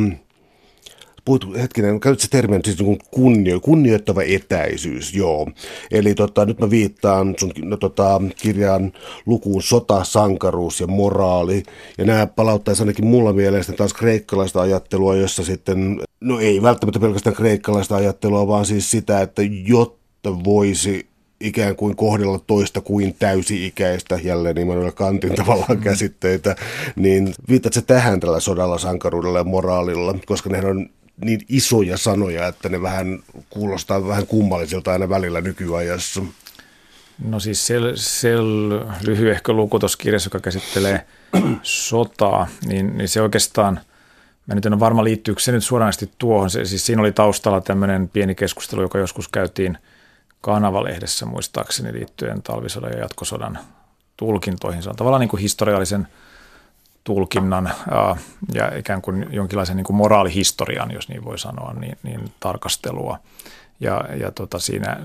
[1.24, 5.48] puhut, hetkinen, käytit se termi siis niin kunnio, kunnioittava etäisyys, joo.
[5.90, 8.92] Eli tota, nyt mä viittaan sun no, tota, kirjan
[9.26, 11.62] lukuun sota, sankaruus ja moraali.
[11.98, 17.36] Ja nämä palauttaisi ainakin mulla mielestä taas kreikkalaista ajattelua, jossa sitten, no ei välttämättä pelkästään
[17.36, 24.56] kreikkalaista ajattelua, vaan siis sitä, että jotta voisi ikään kuin kohdella toista kuin täysi-ikäistä, jälleen
[24.56, 26.56] nimenomaan Kantin tavallaan käsitteitä,
[26.96, 30.88] niin viitatko tähän tällä sodalla, sankaruudella ja moraalilla, koska ne on
[31.24, 36.22] niin isoja sanoja, että ne vähän kuulostaa vähän kummallisilta aina välillä nykyajassa.
[37.24, 38.34] No siis se, se
[39.02, 41.06] lyhyehkö luku tuossa kirjassa, joka käsittelee
[41.62, 43.80] sotaa, niin, niin se oikeastaan,
[44.46, 47.60] mä nyt en ole varma liittyykö se nyt suoranaisesti tuohon, se, siis siinä oli taustalla
[47.60, 49.78] tämmöinen pieni keskustelu, joka joskus käytiin
[50.40, 53.58] Kanavalehdessä muistaakseni liittyen talvisodan ja jatkosodan
[54.16, 54.82] tulkintoihin.
[54.82, 56.08] Se on tavallaan niin kuin historiallisen–
[57.04, 57.70] tulkinnan
[58.54, 63.18] ja ikään kuin jonkinlaisen niin kuin moraalihistorian, jos niin voi sanoa, niin, niin tarkastelua.
[63.80, 65.00] Ja, ja tota siinä,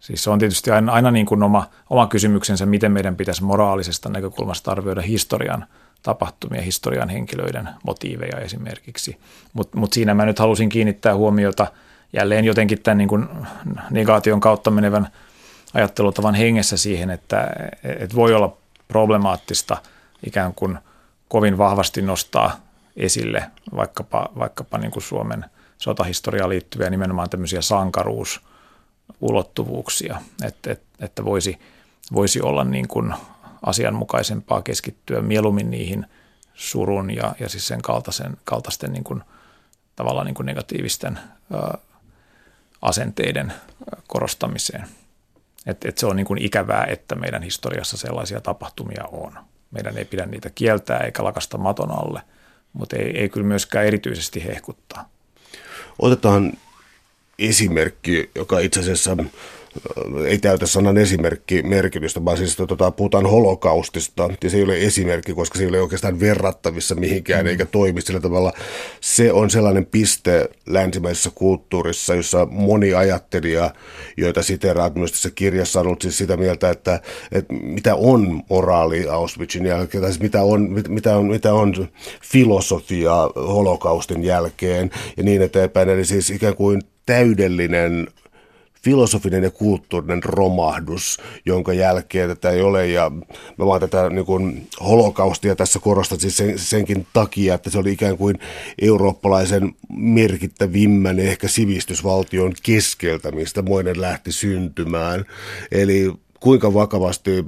[0.00, 4.08] siis se on tietysti aina, aina niin kuin oma, oma kysymyksensä, miten meidän pitäisi moraalisesta
[4.08, 5.66] näkökulmasta arvioida historian
[6.02, 9.18] tapahtumia, historian henkilöiden motiiveja esimerkiksi.
[9.52, 11.66] Mutta mut siinä mä nyt halusin kiinnittää huomiota
[12.12, 13.28] jälleen jotenkin tämän niin kuin
[13.90, 15.08] negaation kautta menevän
[15.74, 17.48] ajattelutavan hengessä siihen, että
[17.82, 18.56] et voi olla
[18.88, 19.76] problemaattista
[20.26, 20.78] ikään kuin–
[21.32, 22.60] kovin vahvasti nostaa
[22.96, 25.44] esille vaikkapa, vaikkapa niin kuin Suomen
[25.78, 31.58] sotahistoriaan liittyviä nimenomaan tämmöisiä sankaruusulottuvuuksia, että, että, että voisi,
[32.12, 33.14] voisi olla niin kuin
[33.66, 36.06] asianmukaisempaa keskittyä mieluummin niihin
[36.54, 39.22] surun ja, ja siis sen kaltaisen, kaltaisten niin kuin,
[39.96, 41.22] tavallaan niin kuin negatiivisten ä,
[42.82, 43.52] asenteiden
[44.06, 44.88] korostamiseen.
[45.66, 49.51] Et, et se on niin kuin ikävää, että meidän historiassa sellaisia tapahtumia on.
[49.72, 52.22] Meidän ei pidä niitä kieltää eikä lakasta maton alle,
[52.72, 55.08] mutta ei, ei kyllä myöskään erityisesti hehkuttaa.
[55.98, 56.52] Otetaan
[57.38, 59.16] esimerkki, joka itse asiassa
[60.26, 65.34] ei täytä sanan esimerkki merkitystä, vaan siis tota, puhutaan holokaustista, ja se ei ole esimerkki,
[65.34, 68.52] koska se ei ole oikeastaan verrattavissa mihinkään, eikä toimi sillä tavalla.
[69.00, 73.70] Se on sellainen piste länsimaisessa kulttuurissa, jossa moni ajattelija,
[74.16, 77.00] joita siteraat myös tässä kirjassa, on ollut siis sitä mieltä, että,
[77.32, 81.88] että mitä on moraali Auschwitzin jälkeen, tai siis mitä on, mitä on, mitä on
[82.22, 85.88] filosofia holokaustin jälkeen, ja niin eteenpäin.
[85.88, 88.08] Eli siis ikään kuin täydellinen
[88.84, 92.86] filosofinen ja kulttuurinen romahdus, jonka jälkeen tätä ei ole.
[92.86, 93.10] Ja
[93.58, 97.92] mä vaan tätä niin kuin holokaustia tässä korostan siis sen, senkin takia, että se oli
[97.92, 98.38] ikään kuin
[98.82, 105.24] eurooppalaisen merkittävimmän ehkä sivistysvaltion keskeltä, mistä moinen lähti syntymään.
[105.72, 107.44] Eli kuinka vakavasti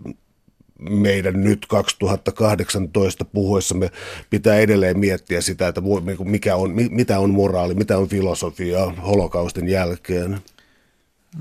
[0.90, 3.90] meidän nyt 2018 puhuessamme
[4.30, 5.82] pitää edelleen miettiä sitä, että
[6.24, 10.40] mikä on, mitä on moraali, mitä on filosofia holokaustin jälkeen.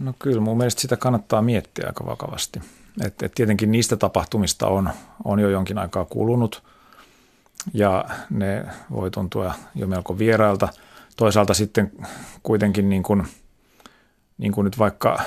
[0.01, 2.62] No kyllä, mun mielestä sitä kannattaa miettiä aika vakavasti.
[3.06, 4.89] Et, et tietenkin niistä tapahtumista on,
[5.23, 6.63] on jo jonkin aikaa kulunut
[7.73, 10.67] ja ne voi tuntua jo melko vierailta.
[11.15, 11.91] Toisaalta sitten
[12.43, 13.23] kuitenkin niin kuin,
[14.38, 15.21] niin kuin nyt vaikka,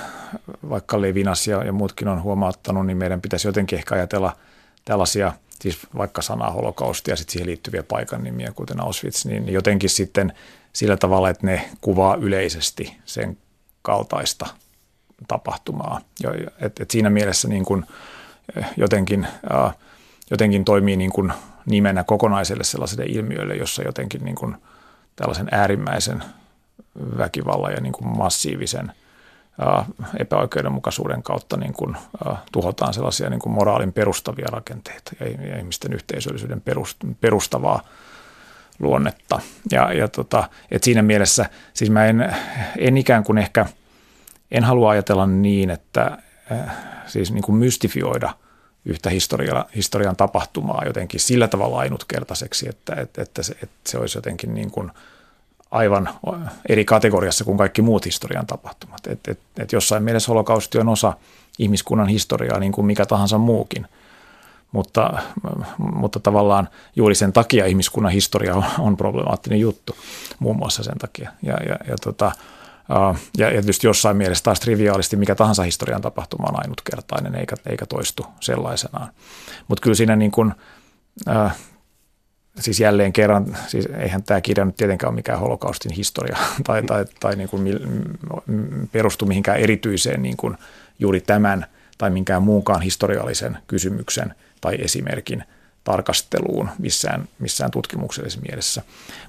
[0.68, 4.36] vaikka Levinas ja, ja muutkin on huomauttanut, niin meidän pitäisi jotenkin ehkä ajatella
[4.84, 9.90] tällaisia, siis vaikka sanaa holokausti ja sitten siihen liittyviä paikan nimiä, kuten Auschwitz, niin jotenkin
[9.90, 10.32] sitten
[10.72, 13.38] sillä tavalla, että ne kuvaa yleisesti sen
[13.82, 14.46] kaltaista
[15.28, 16.00] tapahtumaa.
[16.60, 17.84] Et, et siinä mielessä niin kuin
[18.56, 19.26] eh, jotenkin,
[20.30, 21.32] jotenkin toimii niin kuin
[21.66, 24.56] nimenä kokonaiselle sellaiselle ilmiölle, jossa jotenkin niin kuin
[25.16, 26.24] tällaisen äärimmäisen
[27.18, 28.92] väkivallan ja niin kuin massiivisen
[30.18, 31.96] epäoikeudenmukaisuuden kautta niin kuin,
[32.52, 36.62] tuhotaan sellaisia niin kuin moraalin perustavia rakenteita ja ihmisten yhteisöllisyyden
[37.20, 37.82] perustavaa
[38.78, 39.40] luonnetta.
[39.72, 42.36] Ja, ja tota, et siinä mielessä, siis mä en,
[42.78, 43.66] en ikään kuin ehkä,
[44.50, 46.18] en halua ajatella niin, että
[46.52, 46.76] äh,
[47.06, 48.34] siis niin kuin mystifioida
[48.84, 54.18] yhtä historia, historian tapahtumaa jotenkin sillä tavalla ainutkertaiseksi, että, että, että, se, että se olisi
[54.18, 54.90] jotenkin niin kuin
[55.70, 56.08] aivan
[56.68, 59.06] eri kategoriassa kuin kaikki muut historian tapahtumat.
[59.06, 61.12] Et, et, et jossain mielessä holokausti on osa
[61.58, 63.86] ihmiskunnan historiaa niin kuin mikä tahansa muukin.
[64.72, 65.22] Mutta,
[65.78, 69.96] mutta tavallaan juuri sen takia ihmiskunnan historia on, on problemaattinen juttu,
[70.38, 71.30] muun muassa sen takia.
[71.42, 72.32] Ja, ja, ja tota,
[73.38, 78.26] ja, tietysti jossain mielessä taas triviaalisti mikä tahansa historian tapahtuma on ainutkertainen eikä, eikä toistu
[78.40, 79.08] sellaisenaan.
[79.68, 80.54] Mutta kyllä siinä niin kuin,
[81.28, 81.56] äh,
[82.60, 87.04] siis jälleen kerran, siis eihän tämä kirja nyt tietenkään ole mikään holokaustin historia tai, tai,
[87.20, 87.80] tai niin kuin
[88.92, 90.56] perustu mihinkään erityiseen niin kuin
[90.98, 91.66] juuri tämän
[91.98, 95.44] tai minkään muunkaan historiallisen kysymyksen tai esimerkin–
[95.86, 98.82] tarkasteluun missään, missään tutkimuksellisessa mielessä.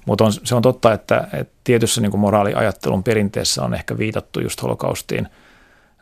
[0.06, 4.40] Mutta on, se on totta, että, että tietyssä niin kuin moraaliajattelun perinteessä on ehkä viitattu
[4.40, 5.28] just holokaustiin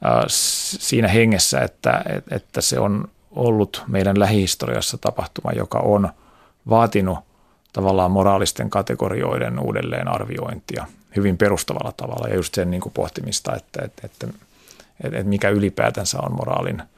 [0.05, 6.09] ää, siinä hengessä, että, että se on ollut meidän lähihistoriassa tapahtuma, joka on
[6.69, 7.19] vaatinut
[7.73, 10.87] tavallaan moraalisten kategorioiden uudelleen arviointia
[11.17, 14.27] hyvin perustavalla tavalla ja just sen niin kuin pohtimista, että, että, että,
[15.05, 16.83] että, että mikä ylipäätänsä on moraalin–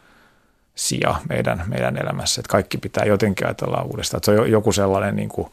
[0.79, 2.41] sija meidän, meidän elämässä.
[2.41, 4.19] Että kaikki pitää jotenkin ajatella uudestaan.
[4.19, 5.49] Että se on joku sellainen niin kuin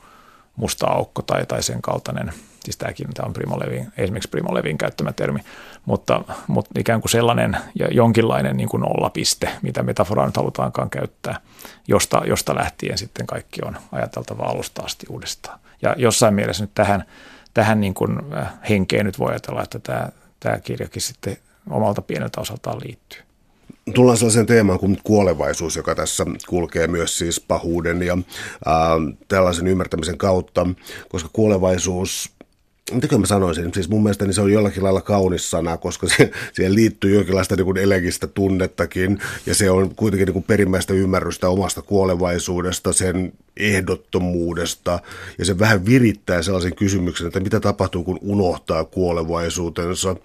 [0.55, 4.77] musta aukko tai, tai sen kaltainen, siis tämäkin tämä on Primo Levin, esimerkiksi Primo Levin
[4.77, 5.39] käyttämä termi,
[5.85, 11.39] mutta, mutta ikään kuin sellainen ja jonkinlainen niin kuin nollapiste, mitä metaforaa nyt halutaankaan käyttää,
[11.87, 15.59] josta, josta lähtien sitten kaikki on ajateltava alusta asti uudestaan.
[15.81, 17.05] Ja jossain mielessä nyt tähän,
[17.53, 20.09] tähän niin kuin äh, henkeen nyt voi ajatella, että tämä,
[20.39, 21.37] tämä kirjakin sitten
[21.69, 23.25] omalta pieneltä osaltaan liittyy.
[23.93, 28.17] Tullaan sellaiseen teemaan kuin kuolevaisuus, joka tässä kulkee myös siis pahuuden ja
[28.65, 28.75] ää,
[29.27, 30.67] tällaisen ymmärtämisen kautta,
[31.09, 32.35] koska kuolevaisuus
[32.91, 33.73] Mitäkö mä sanoisin?
[33.73, 37.65] Siis mun niin se on jollakin lailla kaunis sana, koska se, siihen liittyy jonkinlaista niin
[37.65, 44.99] kuin elegistä tunnettakin, ja se on kuitenkin niin kuin perimmäistä ymmärrystä omasta kuolevaisuudesta, sen ehdottomuudesta,
[45.37, 50.15] ja se vähän virittää sellaisen kysymyksen, että mitä tapahtuu, kun unohtaa kuolevaisuutensa.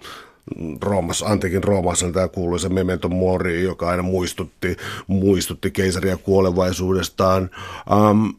[0.81, 4.77] Roomassa, antiikin Roomassa tämä kuuluisa Memento Mori, joka aina muistutti,
[5.07, 7.49] muistutti keisaria kuolevaisuudestaan.
[7.91, 8.33] Um,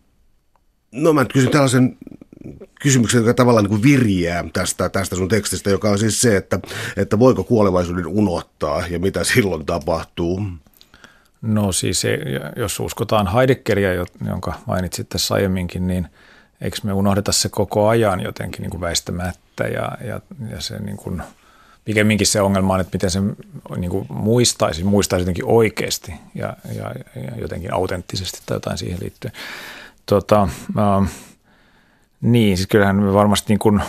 [0.92, 1.96] no mä kysyn tällaisen
[2.80, 6.60] kysymyksen, joka tavallaan niin viriää tästä, tästä sun tekstistä, joka on siis se, että,
[6.96, 10.42] että voiko kuolevaisuuden unohtaa ja mitä silloin tapahtuu?
[11.42, 12.02] No siis
[12.56, 16.06] jos uskotaan Heideggeria, jonka mainitsit tässä aiemminkin, niin
[16.60, 20.96] eikö me unohdeta se koko ajan jotenkin niin kuin väistämättä ja, ja, ja se niin
[20.96, 21.22] kuin–
[21.84, 23.20] pikemminkin se ongelma on, että miten se
[23.76, 29.34] niin kuin muistaisi, muistaisi jotenkin oikeasti ja, ja, ja jotenkin autenttisesti tai jotain siihen liittyen.
[30.06, 31.10] Tota, äh,
[32.20, 33.80] niin, siis kyllähän me varmasti niin kuin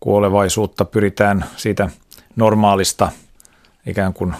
[0.00, 1.90] kuolevaisuutta pyritään siitä
[2.36, 3.12] normaalista
[3.86, 4.34] ikään kuin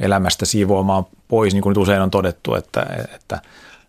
[0.00, 3.42] elämästä siivoamaan pois, niin kuin nyt usein on todettu, että, että,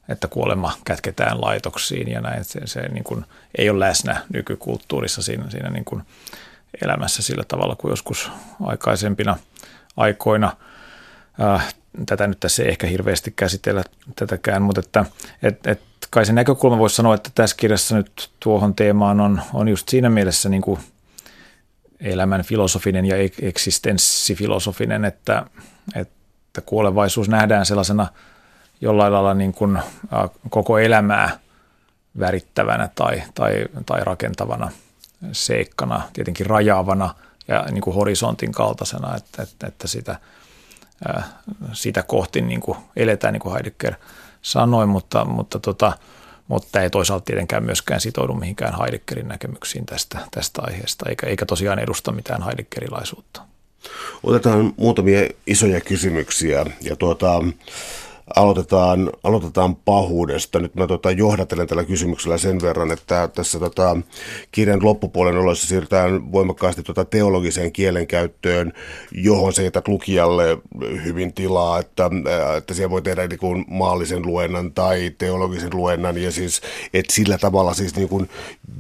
[0.10, 3.26] että kuolema kätketään laitoksiin ja näin, se, se niin kuin
[3.58, 6.04] ei ole läsnä nykykulttuurissa siinä, siinä niin kuin–
[6.82, 8.32] elämässä sillä tavalla kuin joskus
[8.64, 9.38] aikaisempina
[9.98, 10.58] aikoina.
[11.42, 13.84] Äh, tätä nyt tässä ei ehkä hirveästi käsitellä
[14.16, 15.06] tätäkään, mutta että,
[15.44, 19.68] et, et kai se näkökulma voisi sanoa, että tässä kirjassa nyt tuohon teemaan on, on
[19.68, 20.80] just siinä mielessä niin kuin
[22.00, 25.46] elämän filosofinen ja eksistenssifilosofinen, että,
[25.96, 28.08] että kuolevaisuus nähdään sellaisena
[28.82, 29.84] jollain lailla niin kuin äh,
[30.50, 31.40] koko elämää
[32.20, 34.72] värittävänä tai, tai, tai rakentavana–
[35.32, 37.16] seikkana, tietenkin rajaavana
[37.48, 40.20] ja niin kuin horisontin kaltaisena, että, että, että sitä,
[41.08, 41.24] ää,
[41.74, 43.94] sitä kohti niin kuin eletään, niin kuin Heidegger
[44.42, 45.94] sanoi, mutta, mutta, tota,
[46.48, 51.80] mutta ei toisaalta tietenkään myöskään sitoudu mihinkään Heideggerin näkemyksiin tästä, tästä aiheesta, eikä, eikä tosiaan
[51.80, 53.42] edusta mitään Heideggerilaisuutta.
[54.24, 57.44] Otetaan muutamia isoja kysymyksiä ja tuota,
[58.36, 60.60] aloitetaan, aloitetaan pahuudesta.
[60.60, 63.98] Nyt mä tota, johdatelen tällä kysymyksellä sen verran, että tässä tota,
[64.52, 68.74] kirjan loppupuolen oloissa siirrytään voimakkaasti tota, teologiseen kielenkäyttöön,
[69.12, 70.58] johon se jätät lukijalle
[71.06, 72.10] hyvin tilaa, että,
[72.58, 76.62] että siellä voi tehdä niin kuin maallisen luennan tai teologisen luennan ja siis,
[76.94, 78.30] että sillä tavalla siis niin kuin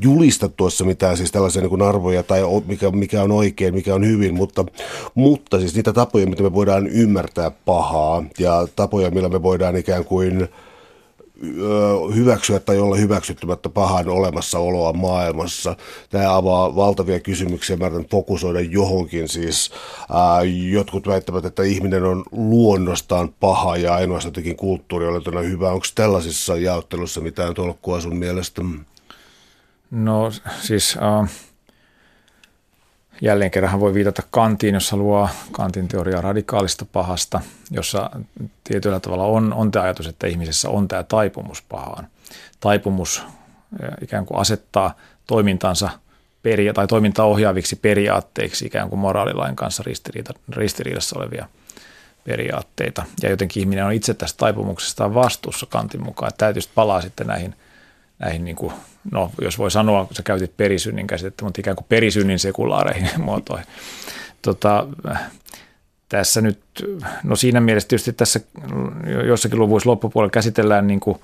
[0.01, 4.05] julista tuossa mitään siis tällaisia niin kuin arvoja tai mikä, mikä on oikein, mikä on
[4.07, 4.65] hyvin, mutta,
[5.15, 10.05] mutta siis niitä tapoja, miten me voidaan ymmärtää pahaa ja tapoja, millä me voidaan ikään
[10.05, 10.49] kuin
[12.15, 15.75] hyväksyä tai olla hyväksyttämättä pahan olemassaoloa maailmassa.
[16.09, 19.27] Tämä avaa valtavia kysymyksiä, mä yritän fokusoida johonkin.
[19.29, 19.71] Siis
[20.13, 25.71] ää, jotkut väittävät, että ihminen on luonnostaan paha ja ainoastaan jotenkin kulttuurioletona hyvä.
[25.71, 28.61] Onko tällaisissa jaottelussa mitään tolkkua sun mielestä?
[29.91, 30.31] No
[30.61, 30.97] siis...
[31.21, 31.29] Uh
[33.21, 37.41] jälleen kerran voi viitata Kantiin, jossa luo Kantin teoria radikaalista pahasta,
[37.71, 38.09] jossa
[38.63, 42.07] tietyllä tavalla on, on tämä ajatus, että ihmisessä on tämä taipumus pahaan.
[42.59, 43.23] Taipumus
[44.01, 44.93] ikään kuin asettaa
[45.27, 45.89] toimintansa
[46.43, 51.47] peria- tai toimintaa ohjaaviksi periaatteiksi ikään kuin moraalilain kanssa ristiriita, ristiriidassa olevia
[52.23, 53.03] periaatteita.
[53.23, 56.31] Ja jotenkin ihminen on itse tästä taipumuksesta vastuussa kantin mukaan.
[56.37, 57.55] Tietysti palaa sitten näihin,
[58.19, 58.73] näihin niin kuin,
[59.11, 63.65] no jos voi sanoa, sä käytit perisynnin käsitettä, mutta ikään kuin perisynnin sekulaareihin muotoihin.
[64.41, 64.87] Tota,
[66.09, 66.59] tässä nyt,
[67.23, 68.39] no siinä mielessä tietysti tässä
[69.27, 71.19] jossakin luvuissa loppupuolella käsitellään niin kuin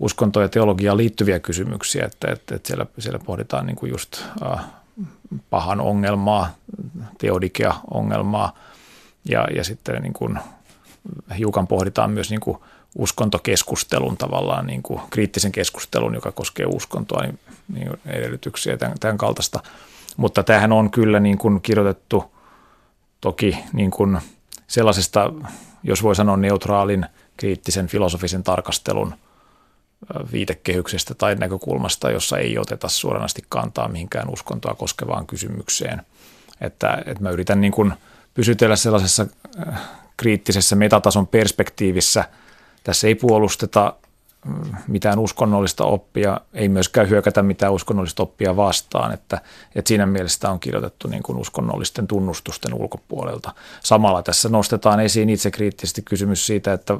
[0.00, 4.64] uskontoon ja teologiaan liittyviä kysymyksiä, että, että, että siellä, siellä pohditaan niin kuin just äh,
[5.50, 6.54] pahan ongelmaa,
[7.18, 8.58] teodikea ongelmaa
[9.28, 10.38] ja, ja sitten niin kuin
[11.38, 12.58] hiukan pohditaan myös niin kuin
[12.94, 17.38] uskontokeskustelun tavallaan, niin kuin kriittisen keskustelun, joka koskee uskontoa, niin,
[17.72, 19.60] niin edellytyksiä tämän, tämän kaltaista.
[20.16, 22.34] Mutta tämähän on kyllä niin kuin kirjoitettu
[23.20, 24.18] toki niin kuin
[24.66, 25.32] sellaisesta,
[25.82, 29.14] jos voi sanoa neutraalin kriittisen filosofisen tarkastelun
[30.32, 36.02] viitekehyksestä tai näkökulmasta, jossa ei oteta suoranasti kantaa mihinkään uskontoa koskevaan kysymykseen.
[36.60, 37.92] Että, että mä yritän niin kuin
[38.34, 39.26] pysytellä sellaisessa
[40.16, 42.24] kriittisessä metatason perspektiivissä.
[42.84, 43.94] Tässä ei puolusteta
[44.88, 49.40] mitään uskonnollista oppia, ei myöskään hyökätä mitään uskonnollista oppia vastaan, että,
[49.74, 53.54] että siinä mielessä on kirjoitettu niin kuin uskonnollisten tunnustusten ulkopuolelta.
[53.82, 56.98] Samalla tässä nostetaan esiin itse kriittisesti kysymys siitä, että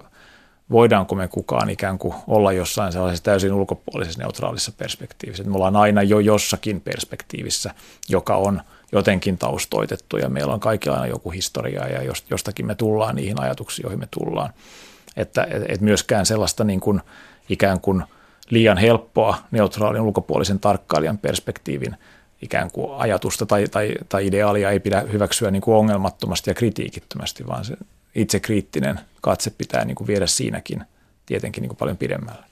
[0.70, 5.44] voidaanko me kukaan ikään kuin olla jossain sellaisessa täysin ulkopuolisessa neutraalissa perspektiivissä.
[5.44, 7.74] me ollaan aina jo jossakin perspektiivissä,
[8.08, 8.60] joka on
[8.92, 13.84] jotenkin taustoitettu ja meillä on kaikki aina joku historia ja jostakin me tullaan niihin ajatuksiin,
[13.84, 14.50] joihin me tullaan.
[15.16, 17.00] Että et myöskään sellaista niin kuin
[17.48, 18.02] ikään kuin
[18.50, 21.96] liian helppoa neutraalin ulkopuolisen tarkkailijan perspektiivin
[22.42, 27.46] ikään kuin ajatusta tai, tai, tai ideaalia ei pidä hyväksyä niin kuin ongelmattomasti ja kritiikittömästi,
[27.46, 27.76] vaan se
[28.14, 30.84] itse kriittinen katse pitää niin kuin viedä siinäkin
[31.26, 32.44] tietenkin niin kuin paljon pidemmälle.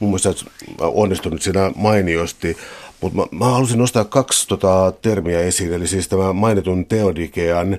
[0.00, 0.44] Mun mielestä
[0.80, 2.56] onnistunut siinä mainiosti,
[3.00, 7.78] mutta mä, mä halusin nostaa kaksi tota, termiä esiin, eli siis tämä mainitun teodikean,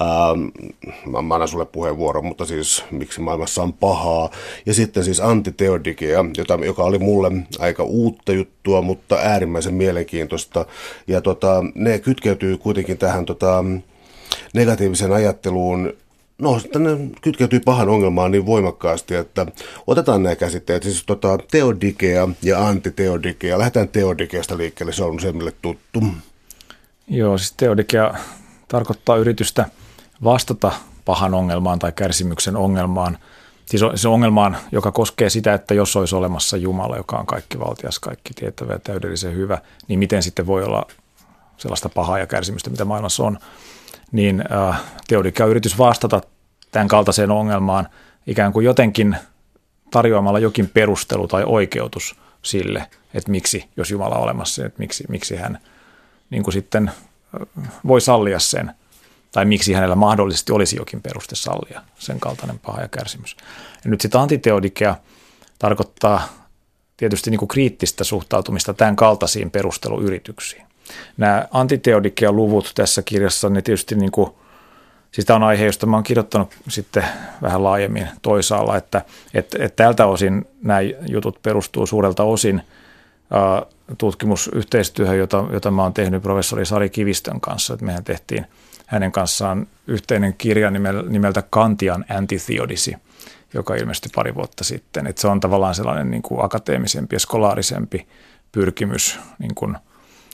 [0.00, 0.48] Ähm,
[1.06, 4.30] mä, annan sulle puheenvuoron, mutta siis miksi maailmassa on pahaa.
[4.66, 10.66] Ja sitten siis antiteodikea, jota, joka oli mulle aika uutta juttua, mutta äärimmäisen mielenkiintoista.
[11.06, 13.64] Ja tota, ne kytkeytyy kuitenkin tähän tota,
[14.54, 15.92] negatiiviseen ajatteluun
[16.38, 16.90] No, tänne
[17.20, 19.46] kytkeytyy pahan ongelmaan niin voimakkaasti, että
[19.86, 23.58] otetaan nämä käsitteet, siis tota, teodikea ja antiteodikea.
[23.58, 26.02] Lähdetään teodikeasta liikkeelle, se on semmoille tuttu.
[27.08, 28.14] Joo, siis teodikea
[28.68, 29.66] tarkoittaa yritystä
[30.24, 30.72] vastata
[31.04, 33.18] pahan ongelmaan tai kärsimyksen ongelmaan.
[33.66, 37.98] Siis se ongelmaan, joka koskee sitä, että jos olisi olemassa Jumala, joka on kaikki valtias,
[37.98, 39.58] kaikki tietävä ja täydellisen hyvä,
[39.88, 40.86] niin miten sitten voi olla
[41.56, 43.38] sellaista pahaa ja kärsimystä, mitä maailmassa on
[44.12, 46.20] niin äh, teodikka on yritys vastata
[46.72, 47.88] tämän kaltaiseen ongelmaan
[48.26, 49.16] ikään kuin jotenkin
[49.90, 55.36] tarjoamalla jokin perustelu tai oikeutus sille, että miksi, jos Jumala on olemassa, että miksi, miksi
[55.36, 55.58] hän
[56.30, 58.72] niin kuin sitten äh, voi sallia sen,
[59.36, 63.36] tai miksi hänellä mahdollisesti olisi jokin peruste sallia sen kaltainen paha ja kärsimys.
[63.84, 64.96] Ja nyt sitten antiteodikea
[65.58, 66.28] tarkoittaa
[66.96, 70.66] tietysti niin kuin kriittistä suhtautumista tämän kaltaisiin perusteluyrityksiin.
[71.16, 74.30] Nämä antiteodikea-luvut tässä kirjassa, ne tietysti niin kuin,
[75.12, 77.04] siis tämä on aihe, josta mä oon kirjoittanut sitten
[77.42, 79.02] vähän laajemmin toisaalla, että,
[79.34, 82.62] että, että tältä osin nämä jutut perustuu suurelta osin
[83.98, 88.46] tutkimusyhteistyöhön, jota, jota mä oon tehnyt professori Sari Kivistön kanssa, että mehän tehtiin
[88.86, 90.70] hänen kanssaan yhteinen kirja
[91.08, 92.96] nimeltä Kantian Antitheodisi,
[93.54, 95.06] joka ilmestyi pari vuotta sitten.
[95.06, 98.06] Että se on tavallaan sellainen niin kuin akateemisempi ja skolaarisempi
[98.52, 99.76] pyrkimys niin kuin–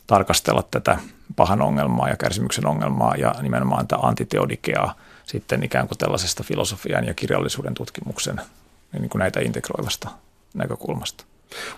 [0.06, 0.98] tarkastella tätä
[1.36, 4.94] pahan ongelmaa ja kärsimyksen ongelmaa ja nimenomaan tätä antiteodikeaa
[5.26, 8.40] sitten ikään kuin tällaisesta filosofian ja kirjallisuuden tutkimuksen
[8.92, 10.08] niin kuin näitä integroivasta
[10.54, 11.24] näkökulmasta.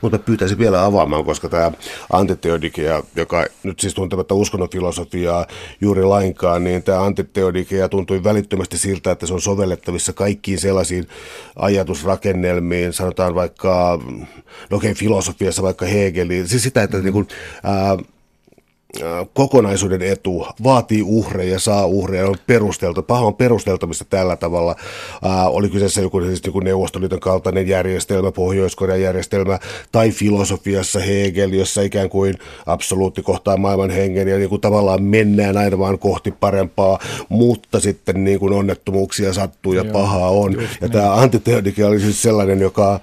[0.01, 1.72] Mutta pyytäisin vielä avaamaan, koska tämä
[2.12, 5.47] antiteodikea, joka nyt siis tuntematta uskonnonfilosofiaa
[5.81, 11.09] juuri lainkaan, niin tämä antiteodikea tuntui välittömästi siltä, että se on sovellettavissa kaikkiin sellaisiin
[11.57, 14.01] ajatusrakennelmiin, sanotaan vaikka,
[14.70, 17.29] no okei, filosofiassa vaikka Hegeliin, siis sitä, että niin kuin,
[17.62, 17.97] ää,
[19.35, 23.03] kokonaisuuden etu vaatii uhreja, saa uhreja, on perusteltu.
[23.03, 24.77] Paha on perusteltamista tällä tavalla.
[25.23, 29.59] Ää, oli kyseessä joku, siis joku Neuvostoliiton kaltainen järjestelmä, Pohjois-Korean järjestelmä,
[29.93, 32.35] tai filosofiassa Hegel, jossa ikään kuin
[32.67, 38.25] absoluutti kohtaa maailman hengen ja niin kuin tavallaan mennään aina vaan kohti parempaa, mutta sitten
[38.25, 40.53] niin kuin onnettomuuksia sattuu ja Joo, pahaa on.
[40.53, 40.91] ja niin.
[40.91, 43.01] tämä antiteodike oli siis sellainen, joka ää,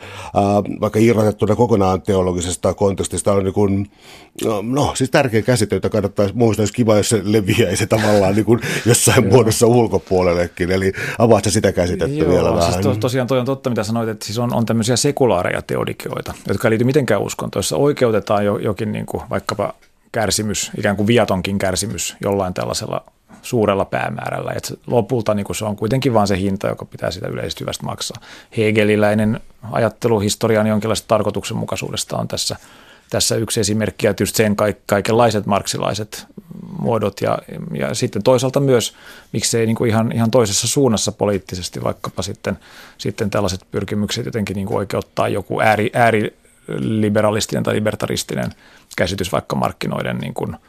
[0.81, 3.91] vaikka irrotettuna kokonaan teologisesta kontekstista on niin kuin,
[4.45, 8.45] no, no siis tärkeä käsite jota kannattaisi muistaa, olisi kiva, jos se leviäisi tavallaan niin
[8.45, 10.71] kuin jossain muodossa ulkopuolellekin.
[10.71, 12.83] Eli avaat sitä käsitettä Joo, vielä siis vähän.
[12.83, 16.67] To, tosiaan toi on totta, mitä sanoit, että siis on, on tämmöisiä sekulaareja teodikioita, jotka
[16.67, 19.73] ei liity mitenkään uskontoon, jossa oikeutetaan jo, jokin niin kuin vaikkapa
[20.11, 23.05] kärsimys, ikään kuin viatonkin kärsimys jollain tällaisella
[23.41, 24.51] suurella päämäärällä.
[24.55, 28.21] Et lopulta niin se on kuitenkin vain se hinta, joka pitää sitä yleisesti hyvästä maksaa.
[28.57, 29.39] Hegeliläinen
[29.71, 32.55] ajatteluhistorian jonkinlaista tarkoituksenmukaisuudesta on tässä,
[33.11, 34.55] tässä yksi esimerkki, ja tietysti sen
[34.85, 36.25] kaikenlaiset marksilaiset
[36.79, 37.37] muodot, ja,
[37.73, 38.93] ja sitten toisaalta myös,
[39.31, 42.57] miksei niin kuin ihan, ihan toisessa suunnassa poliittisesti, vaikkapa sitten,
[42.97, 48.51] sitten tällaiset pyrkimykset jotenkin niin kuin oikeuttaa joku ääri, ääriliberalistinen tai libertaristinen
[48.97, 50.55] käsitys vaikka markkinoiden niin kuin–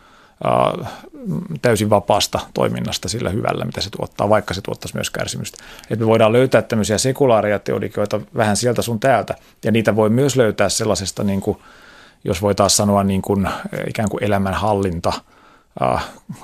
[1.62, 5.64] täysin vapaasta toiminnasta sillä hyvällä, mitä se tuottaa, vaikka se tuottaisi myös kärsimystä.
[5.90, 9.34] Et me voidaan löytää tämmöisiä sekulaaria teodikoita vähän sieltä sun täältä,
[9.64, 11.58] ja niitä voi myös löytää sellaisesta, niin kuin,
[12.24, 13.48] jos voi taas sanoa niin kuin,
[13.88, 15.12] ikään kuin elämänhallinta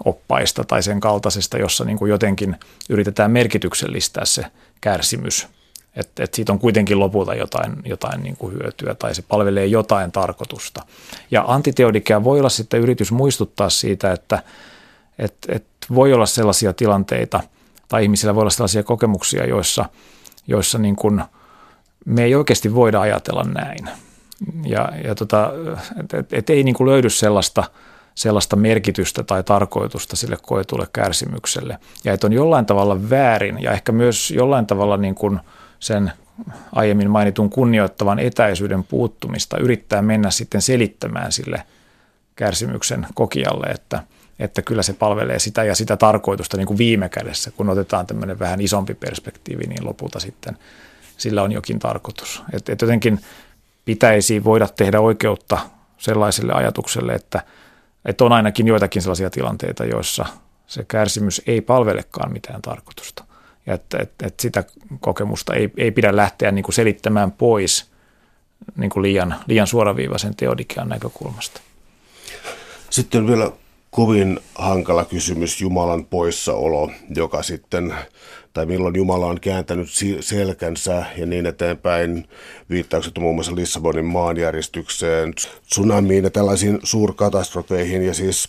[0.05, 2.57] oppaista tai sen kaltaisesta, jossa niin kuin jotenkin
[2.89, 4.43] yritetään merkityksellistää se
[4.81, 5.49] kärsimys
[5.99, 10.12] että et siitä on kuitenkin lopulta jotain, jotain niin kuin hyötyä tai se palvelee jotain
[10.12, 10.83] tarkoitusta.
[11.31, 14.43] Ja antiteodikea voi olla sitten yritys muistuttaa siitä, että
[15.18, 15.64] et, et
[15.95, 17.41] voi olla sellaisia tilanteita
[17.89, 19.85] tai ihmisillä voi olla sellaisia kokemuksia, joissa,
[20.47, 21.22] joissa niin kuin
[22.05, 23.89] me ei oikeasti voida ajatella näin.
[24.66, 25.53] Ja, ja tota,
[26.01, 27.64] et, et, et ei niin kuin löydy sellaista,
[28.14, 31.78] sellaista merkitystä tai tarkoitusta sille koetulle kärsimykselle.
[32.05, 35.41] Ja että on jollain tavalla väärin ja ehkä myös jollain tavalla niin kuin–
[35.80, 36.12] sen
[36.72, 41.62] aiemmin mainitun kunnioittavan etäisyyden puuttumista yrittää mennä sitten selittämään sille
[42.36, 44.03] kärsimyksen kokijalle, että,
[44.39, 48.39] että kyllä se palvelee sitä ja sitä tarkoitusta niin kuin viime kädessä, kun otetaan tämmöinen
[48.39, 50.59] vähän isompi perspektiivi, niin lopulta sitten
[51.16, 52.43] sillä on jokin tarkoitus.
[52.53, 53.20] Että et jotenkin
[53.89, 55.59] pitäisi voida tehdä oikeutta
[55.99, 57.43] sellaiselle ajatukselle, että,
[58.05, 60.26] että on ainakin joitakin sellaisia tilanteita, joissa
[60.66, 63.24] se kärsimys ei palvelekaan mitään tarkoitusta
[63.66, 64.64] ja että, että, että sitä
[65.01, 67.91] kokemusta ei, ei pidä lähteä niin kuin selittämään pois
[68.76, 71.61] niin kuin liian, liian suoraviivaisen teodikian näkökulmasta.
[72.91, 73.53] Sitten vielä
[73.99, 77.94] kovin hankala kysymys Jumalan poissaolo, joka sitten,
[78.53, 79.88] tai milloin Jumala on kääntänyt
[80.20, 82.28] selkänsä ja niin eteenpäin.
[82.70, 85.34] Viittaukset muun muassa Lissabonin maanjäristykseen,
[85.68, 88.03] tsunamiin ja tällaisiin suurkatastrofeihin.
[88.03, 88.49] Ja siis,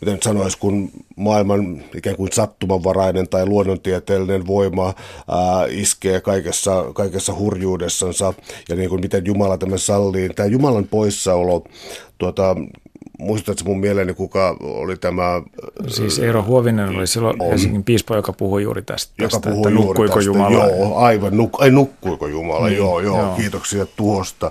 [0.00, 4.86] miten sanoisi, kun maailman ikään kuin sattumanvarainen tai luonnontieteellinen voima
[5.28, 8.34] ää, iskee kaikessa, kaikessa hurjuudessansa
[8.68, 10.28] ja niin kuin miten Jumala tämän sallii.
[10.28, 11.64] Tämä Jumalan poissaolo
[12.18, 12.56] tuota,
[13.18, 15.42] muistatko mun mieleeni, kuka oli tämä...
[15.88, 19.68] Siis Eero Huovinen oli silloin on, Helsingin piispa, joka puhui juuri tästä, joka tästä puhui
[19.68, 20.66] että nukkuiko tästä, Jumala.
[20.66, 24.50] Joo, aivan, nuk, ei nukkuiko Jumala, niin, joo, joo, joo, kiitoksia tuosta.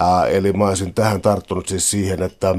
[0.00, 2.54] Äh, eli mä olisin tähän tarttunut siis siihen, että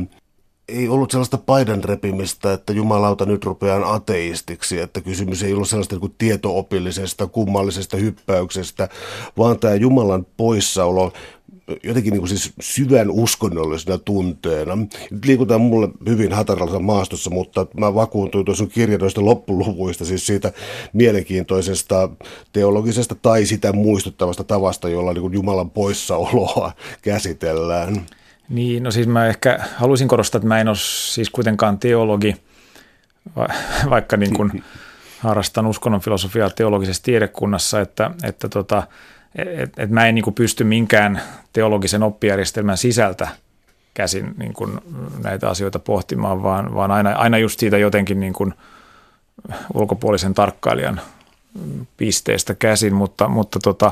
[0.70, 5.96] ei ollut sellaista paidan repimistä, että jumalauta nyt rupeaan ateistiksi, että kysymys ei ollut sellaista
[5.96, 8.90] niin tietoopillisesta, kummallisesta hyppäyksestä,
[9.38, 11.14] vaan tämä Jumalan poissaolo
[11.84, 14.76] jotenkin niin kuin siis syvän uskonnollisena tunteena.
[14.76, 20.52] Nyt liikutaan mulle hyvin hataralla maastossa, mutta mä vakuuntuin tuossa kirjadoista loppuluvuista, siis siitä
[20.94, 22.10] mielenkiintoisesta
[22.54, 28.06] teologisesta tai sitä muistuttavasta tavasta, jolla niin kuin Jumalan poissaoloa käsitellään.
[28.50, 30.78] Niin, no siis mä ehkä haluaisin korostaa, että mä en ole
[31.14, 32.36] siis kuitenkaan teologi,
[33.90, 34.64] vaikka niin kuin
[35.20, 38.84] harrastan uskonnon filosofiaa teologisessa tiedekunnassa, että, että tota,
[39.36, 41.22] et, et mä en niin kuin pysty minkään
[41.54, 43.28] teologisen oppijärjestelmän sisältä
[43.94, 44.80] käsin niin kuin
[45.24, 48.54] näitä asioita pohtimaan, vaan, vaan aina, aina just siitä jotenkin niin kuin
[49.74, 51.02] ulkopuolisen tarkkailijan
[51.98, 53.92] pisteestä käsin, mutta, mutta, tota,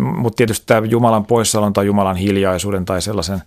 [0.00, 3.42] mutta tietysti tämä Jumalan poissaolon tai Jumalan hiljaisuuden tai sellaisen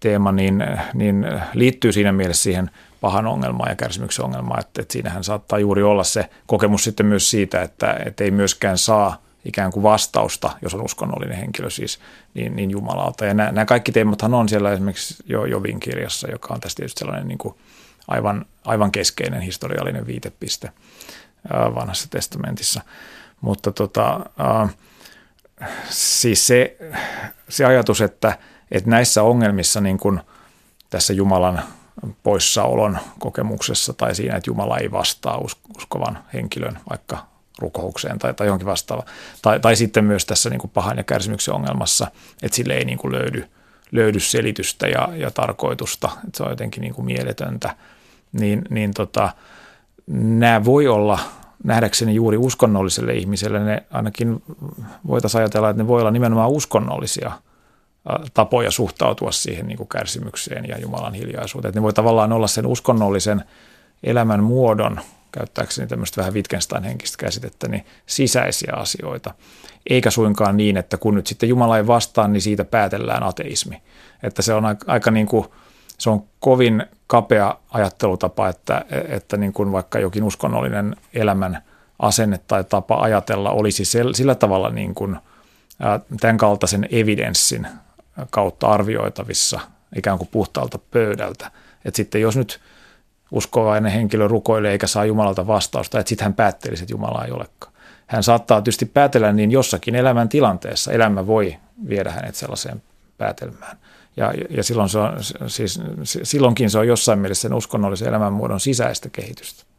[0.00, 5.24] teema, niin, niin liittyy siinä mielessä siihen pahan ongelmaan ja kärsimyksen ongelmaan, että, että siinähän
[5.24, 9.82] saattaa juuri olla se kokemus sitten myös siitä, että, että ei myöskään saa– ikään kuin
[9.82, 11.98] vastausta, jos on uskonnollinen henkilö siis,
[12.34, 13.24] niin, niin Jumalalta.
[13.24, 16.98] Ja nämä, nämä kaikki teemathan on siellä esimerkiksi jo Jovin kirjassa, joka on tästä tietysti
[16.98, 17.54] sellainen niin kuin
[18.08, 20.72] aivan, aivan keskeinen historiallinen viitepiste
[21.74, 22.80] vanhassa testamentissa.
[23.40, 24.20] Mutta tota,
[25.90, 26.76] siis se,
[27.48, 28.38] se ajatus, että,
[28.70, 30.20] että näissä ongelmissa niin kuin
[30.90, 31.62] tässä Jumalan
[32.22, 35.40] poissaolon kokemuksessa tai siinä, että Jumala ei vastaa
[35.76, 37.29] uskovan henkilön vaikka
[37.60, 39.04] rukoukseen tai, tai johonkin vastaava.
[39.42, 42.06] Tai, tai sitten myös tässä niin kuin pahan ja kärsimyksen ongelmassa,
[42.42, 43.44] että sille ei niin kuin löydy,
[43.92, 47.76] löydy selitystä ja, ja tarkoitusta, että se on jotenkin niin kuin mieletöntä.
[48.32, 49.32] Niin, niin tota,
[50.12, 51.18] nämä voi olla
[51.64, 54.42] nähdäkseni juuri uskonnolliselle ihmiselle, ne ainakin
[55.06, 57.32] voitaisiin ajatella, että ne voi olla nimenomaan uskonnollisia
[58.34, 61.68] tapoja suhtautua siihen niin kuin kärsimykseen ja Jumalan hiljaisuuteen.
[61.68, 63.44] Että ne voi tavallaan olla sen uskonnollisen
[64.02, 65.00] elämän muodon,
[65.32, 69.34] käyttääkseni tämmöistä vähän Wittgenstein-henkistä käsitettä, niin sisäisiä asioita.
[69.90, 73.82] Eikä suinkaan niin, että kun nyt sitten Jumala ei vastaa, niin siitä päätellään ateismi.
[74.22, 75.46] Että se on aika niin kuin,
[75.98, 81.62] se on kovin kapea ajattelutapa, että, että niin kuin vaikka jokin uskonnollinen elämän
[81.98, 85.16] asenne tai tapa ajatella olisi sillä tavalla niin kuin
[86.20, 87.66] tämän kaltaisen evidenssin
[88.30, 89.60] kautta arvioitavissa
[89.96, 91.50] ikään kuin puhtaalta pöydältä.
[91.84, 92.60] Että sitten jos nyt
[93.30, 97.72] uskovainen henkilö rukoilee eikä saa Jumalalta vastausta, että sitten hän päättelisi, että Jumala ei olekaan.
[98.06, 100.92] Hän saattaa tietysti päätellä niin jossakin elämän tilanteessa.
[100.92, 101.56] Elämä voi
[101.88, 102.82] viedä hänet sellaiseen
[103.18, 103.76] päätelmään.
[104.16, 105.12] Ja, ja silloin se on,
[105.46, 105.80] siis,
[106.22, 109.69] silloinkin se on jossain mielessä sen uskonnollisen elämänmuodon sisäistä kehitystä.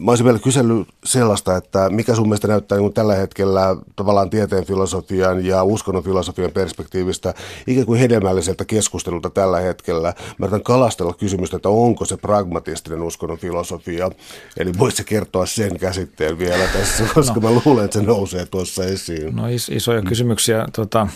[0.00, 4.64] Mä olisin vielä kysellyt sellaista, että mikä sun mielestä näyttää niin tällä hetkellä tavallaan tieteen
[4.64, 7.34] filosofian ja uskonnon filosofian perspektiivistä
[7.66, 10.14] ikään kuin hedelmälliseltä keskustelulta tällä hetkellä.
[10.38, 14.10] Mä yritän kalastella kysymystä, että onko se pragmatistinen uskonnon filosofia.
[14.56, 17.50] Eli voisi kertoa sen käsitteen vielä tässä, koska no.
[17.50, 19.36] mä luulen, että se nousee tuossa esiin.
[19.36, 20.66] No is- isoja kysymyksiä.
[20.72, 21.08] Tota,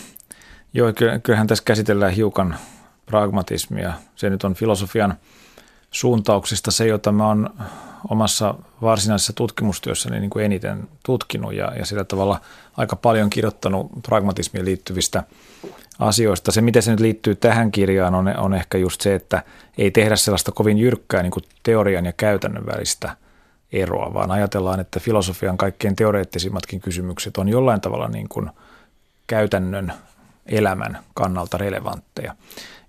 [0.73, 0.93] joo,
[1.23, 2.55] kyllähän tässä käsitellään hiukan
[3.05, 3.93] pragmatismia.
[4.15, 5.15] Se nyt on filosofian
[5.91, 7.49] suuntauksista se, jota mä oon
[8.09, 12.41] omassa varsinaisessa tutkimustyössäni niin kuin eniten tutkinut ja, ja sillä tavalla
[12.77, 15.23] aika paljon kirjoittanut pragmatismiin liittyvistä
[15.99, 16.51] asioista.
[16.51, 19.43] Se, miten se nyt liittyy tähän kirjaan, on, on ehkä just se, että
[19.77, 23.17] ei tehdä sellaista kovin jyrkkää niin kuin teorian ja käytännön välistä
[23.71, 28.49] eroa, vaan ajatellaan, että filosofian kaikkein teoreettisimmatkin kysymykset on jollain tavalla niin kuin
[29.27, 29.93] käytännön
[30.45, 32.35] elämän kannalta relevantteja.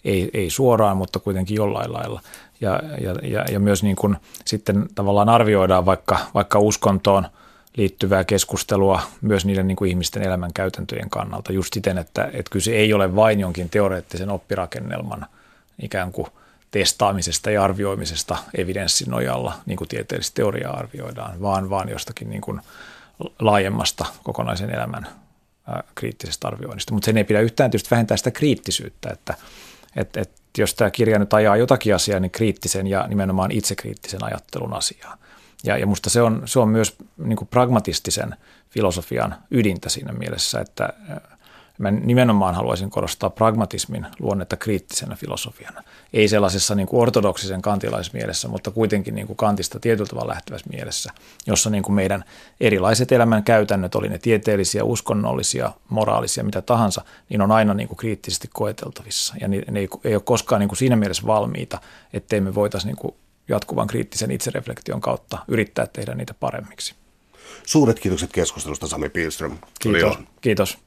[0.04, 2.20] Ei, ei suoraan, mutta kuitenkin jollain lailla
[2.60, 7.26] ja, ja, ja, ja myös niin kuin sitten tavallaan arvioidaan vaikka, vaikka uskontoon
[7.76, 12.72] liittyvää keskustelua myös niiden niin kuin ihmisten elämän käytäntöjen kannalta just siten, että, että kyse
[12.72, 15.26] ei ole vain jonkin teoreettisen oppirakennelman
[15.82, 16.26] ikään kuin
[16.70, 22.60] testaamisesta ja arvioimisesta evidenssin nojalla, niin kuin tieteellistä teoriaa arvioidaan, vaan, vaan jostakin niin kuin
[23.40, 25.06] laajemmasta kokonaisen elämän
[25.94, 26.94] kriittisestä arvioinnista.
[26.94, 29.34] Mutta sen ei pidä yhtään tietysti vähentää sitä kriittisyyttä, että,
[29.96, 34.74] että, että jos tämä kirja nyt ajaa jotakin asiaa, niin kriittisen ja nimenomaan itsekriittisen ajattelun
[34.74, 35.16] asiaa.
[35.64, 38.36] Ja, ja musta se on, se on myös niin pragmatistisen
[38.70, 40.88] filosofian ydintä siinä mielessä, että
[41.78, 45.82] Mä nimenomaan haluaisin korostaa pragmatismin luonnetta kriittisenä filosofiana.
[46.12, 51.12] Ei sellaisessa niin kuin ortodoksisen kantilaismielessä, mutta kuitenkin niin kuin kantista tietyllä tavalla lähtevässä mielessä,
[51.46, 52.24] jossa niin kuin meidän
[52.60, 57.98] erilaiset elämän käytännöt, oli ne tieteellisiä, uskonnollisia, moraalisia, mitä tahansa, niin on aina niin kuin
[57.98, 59.34] kriittisesti koeteltavissa.
[59.40, 61.78] Ja ne ei, ei ole koskaan niin kuin siinä mielessä valmiita,
[62.12, 63.14] ettei me voitaisiin niin kuin
[63.48, 66.94] jatkuvan kriittisen itsereflektion kautta yrittää tehdä niitä paremmiksi.
[67.66, 69.58] Suuret kiitokset keskustelusta Sami Pilström.
[69.80, 70.18] Kiitos.
[70.40, 70.78] Kiitos.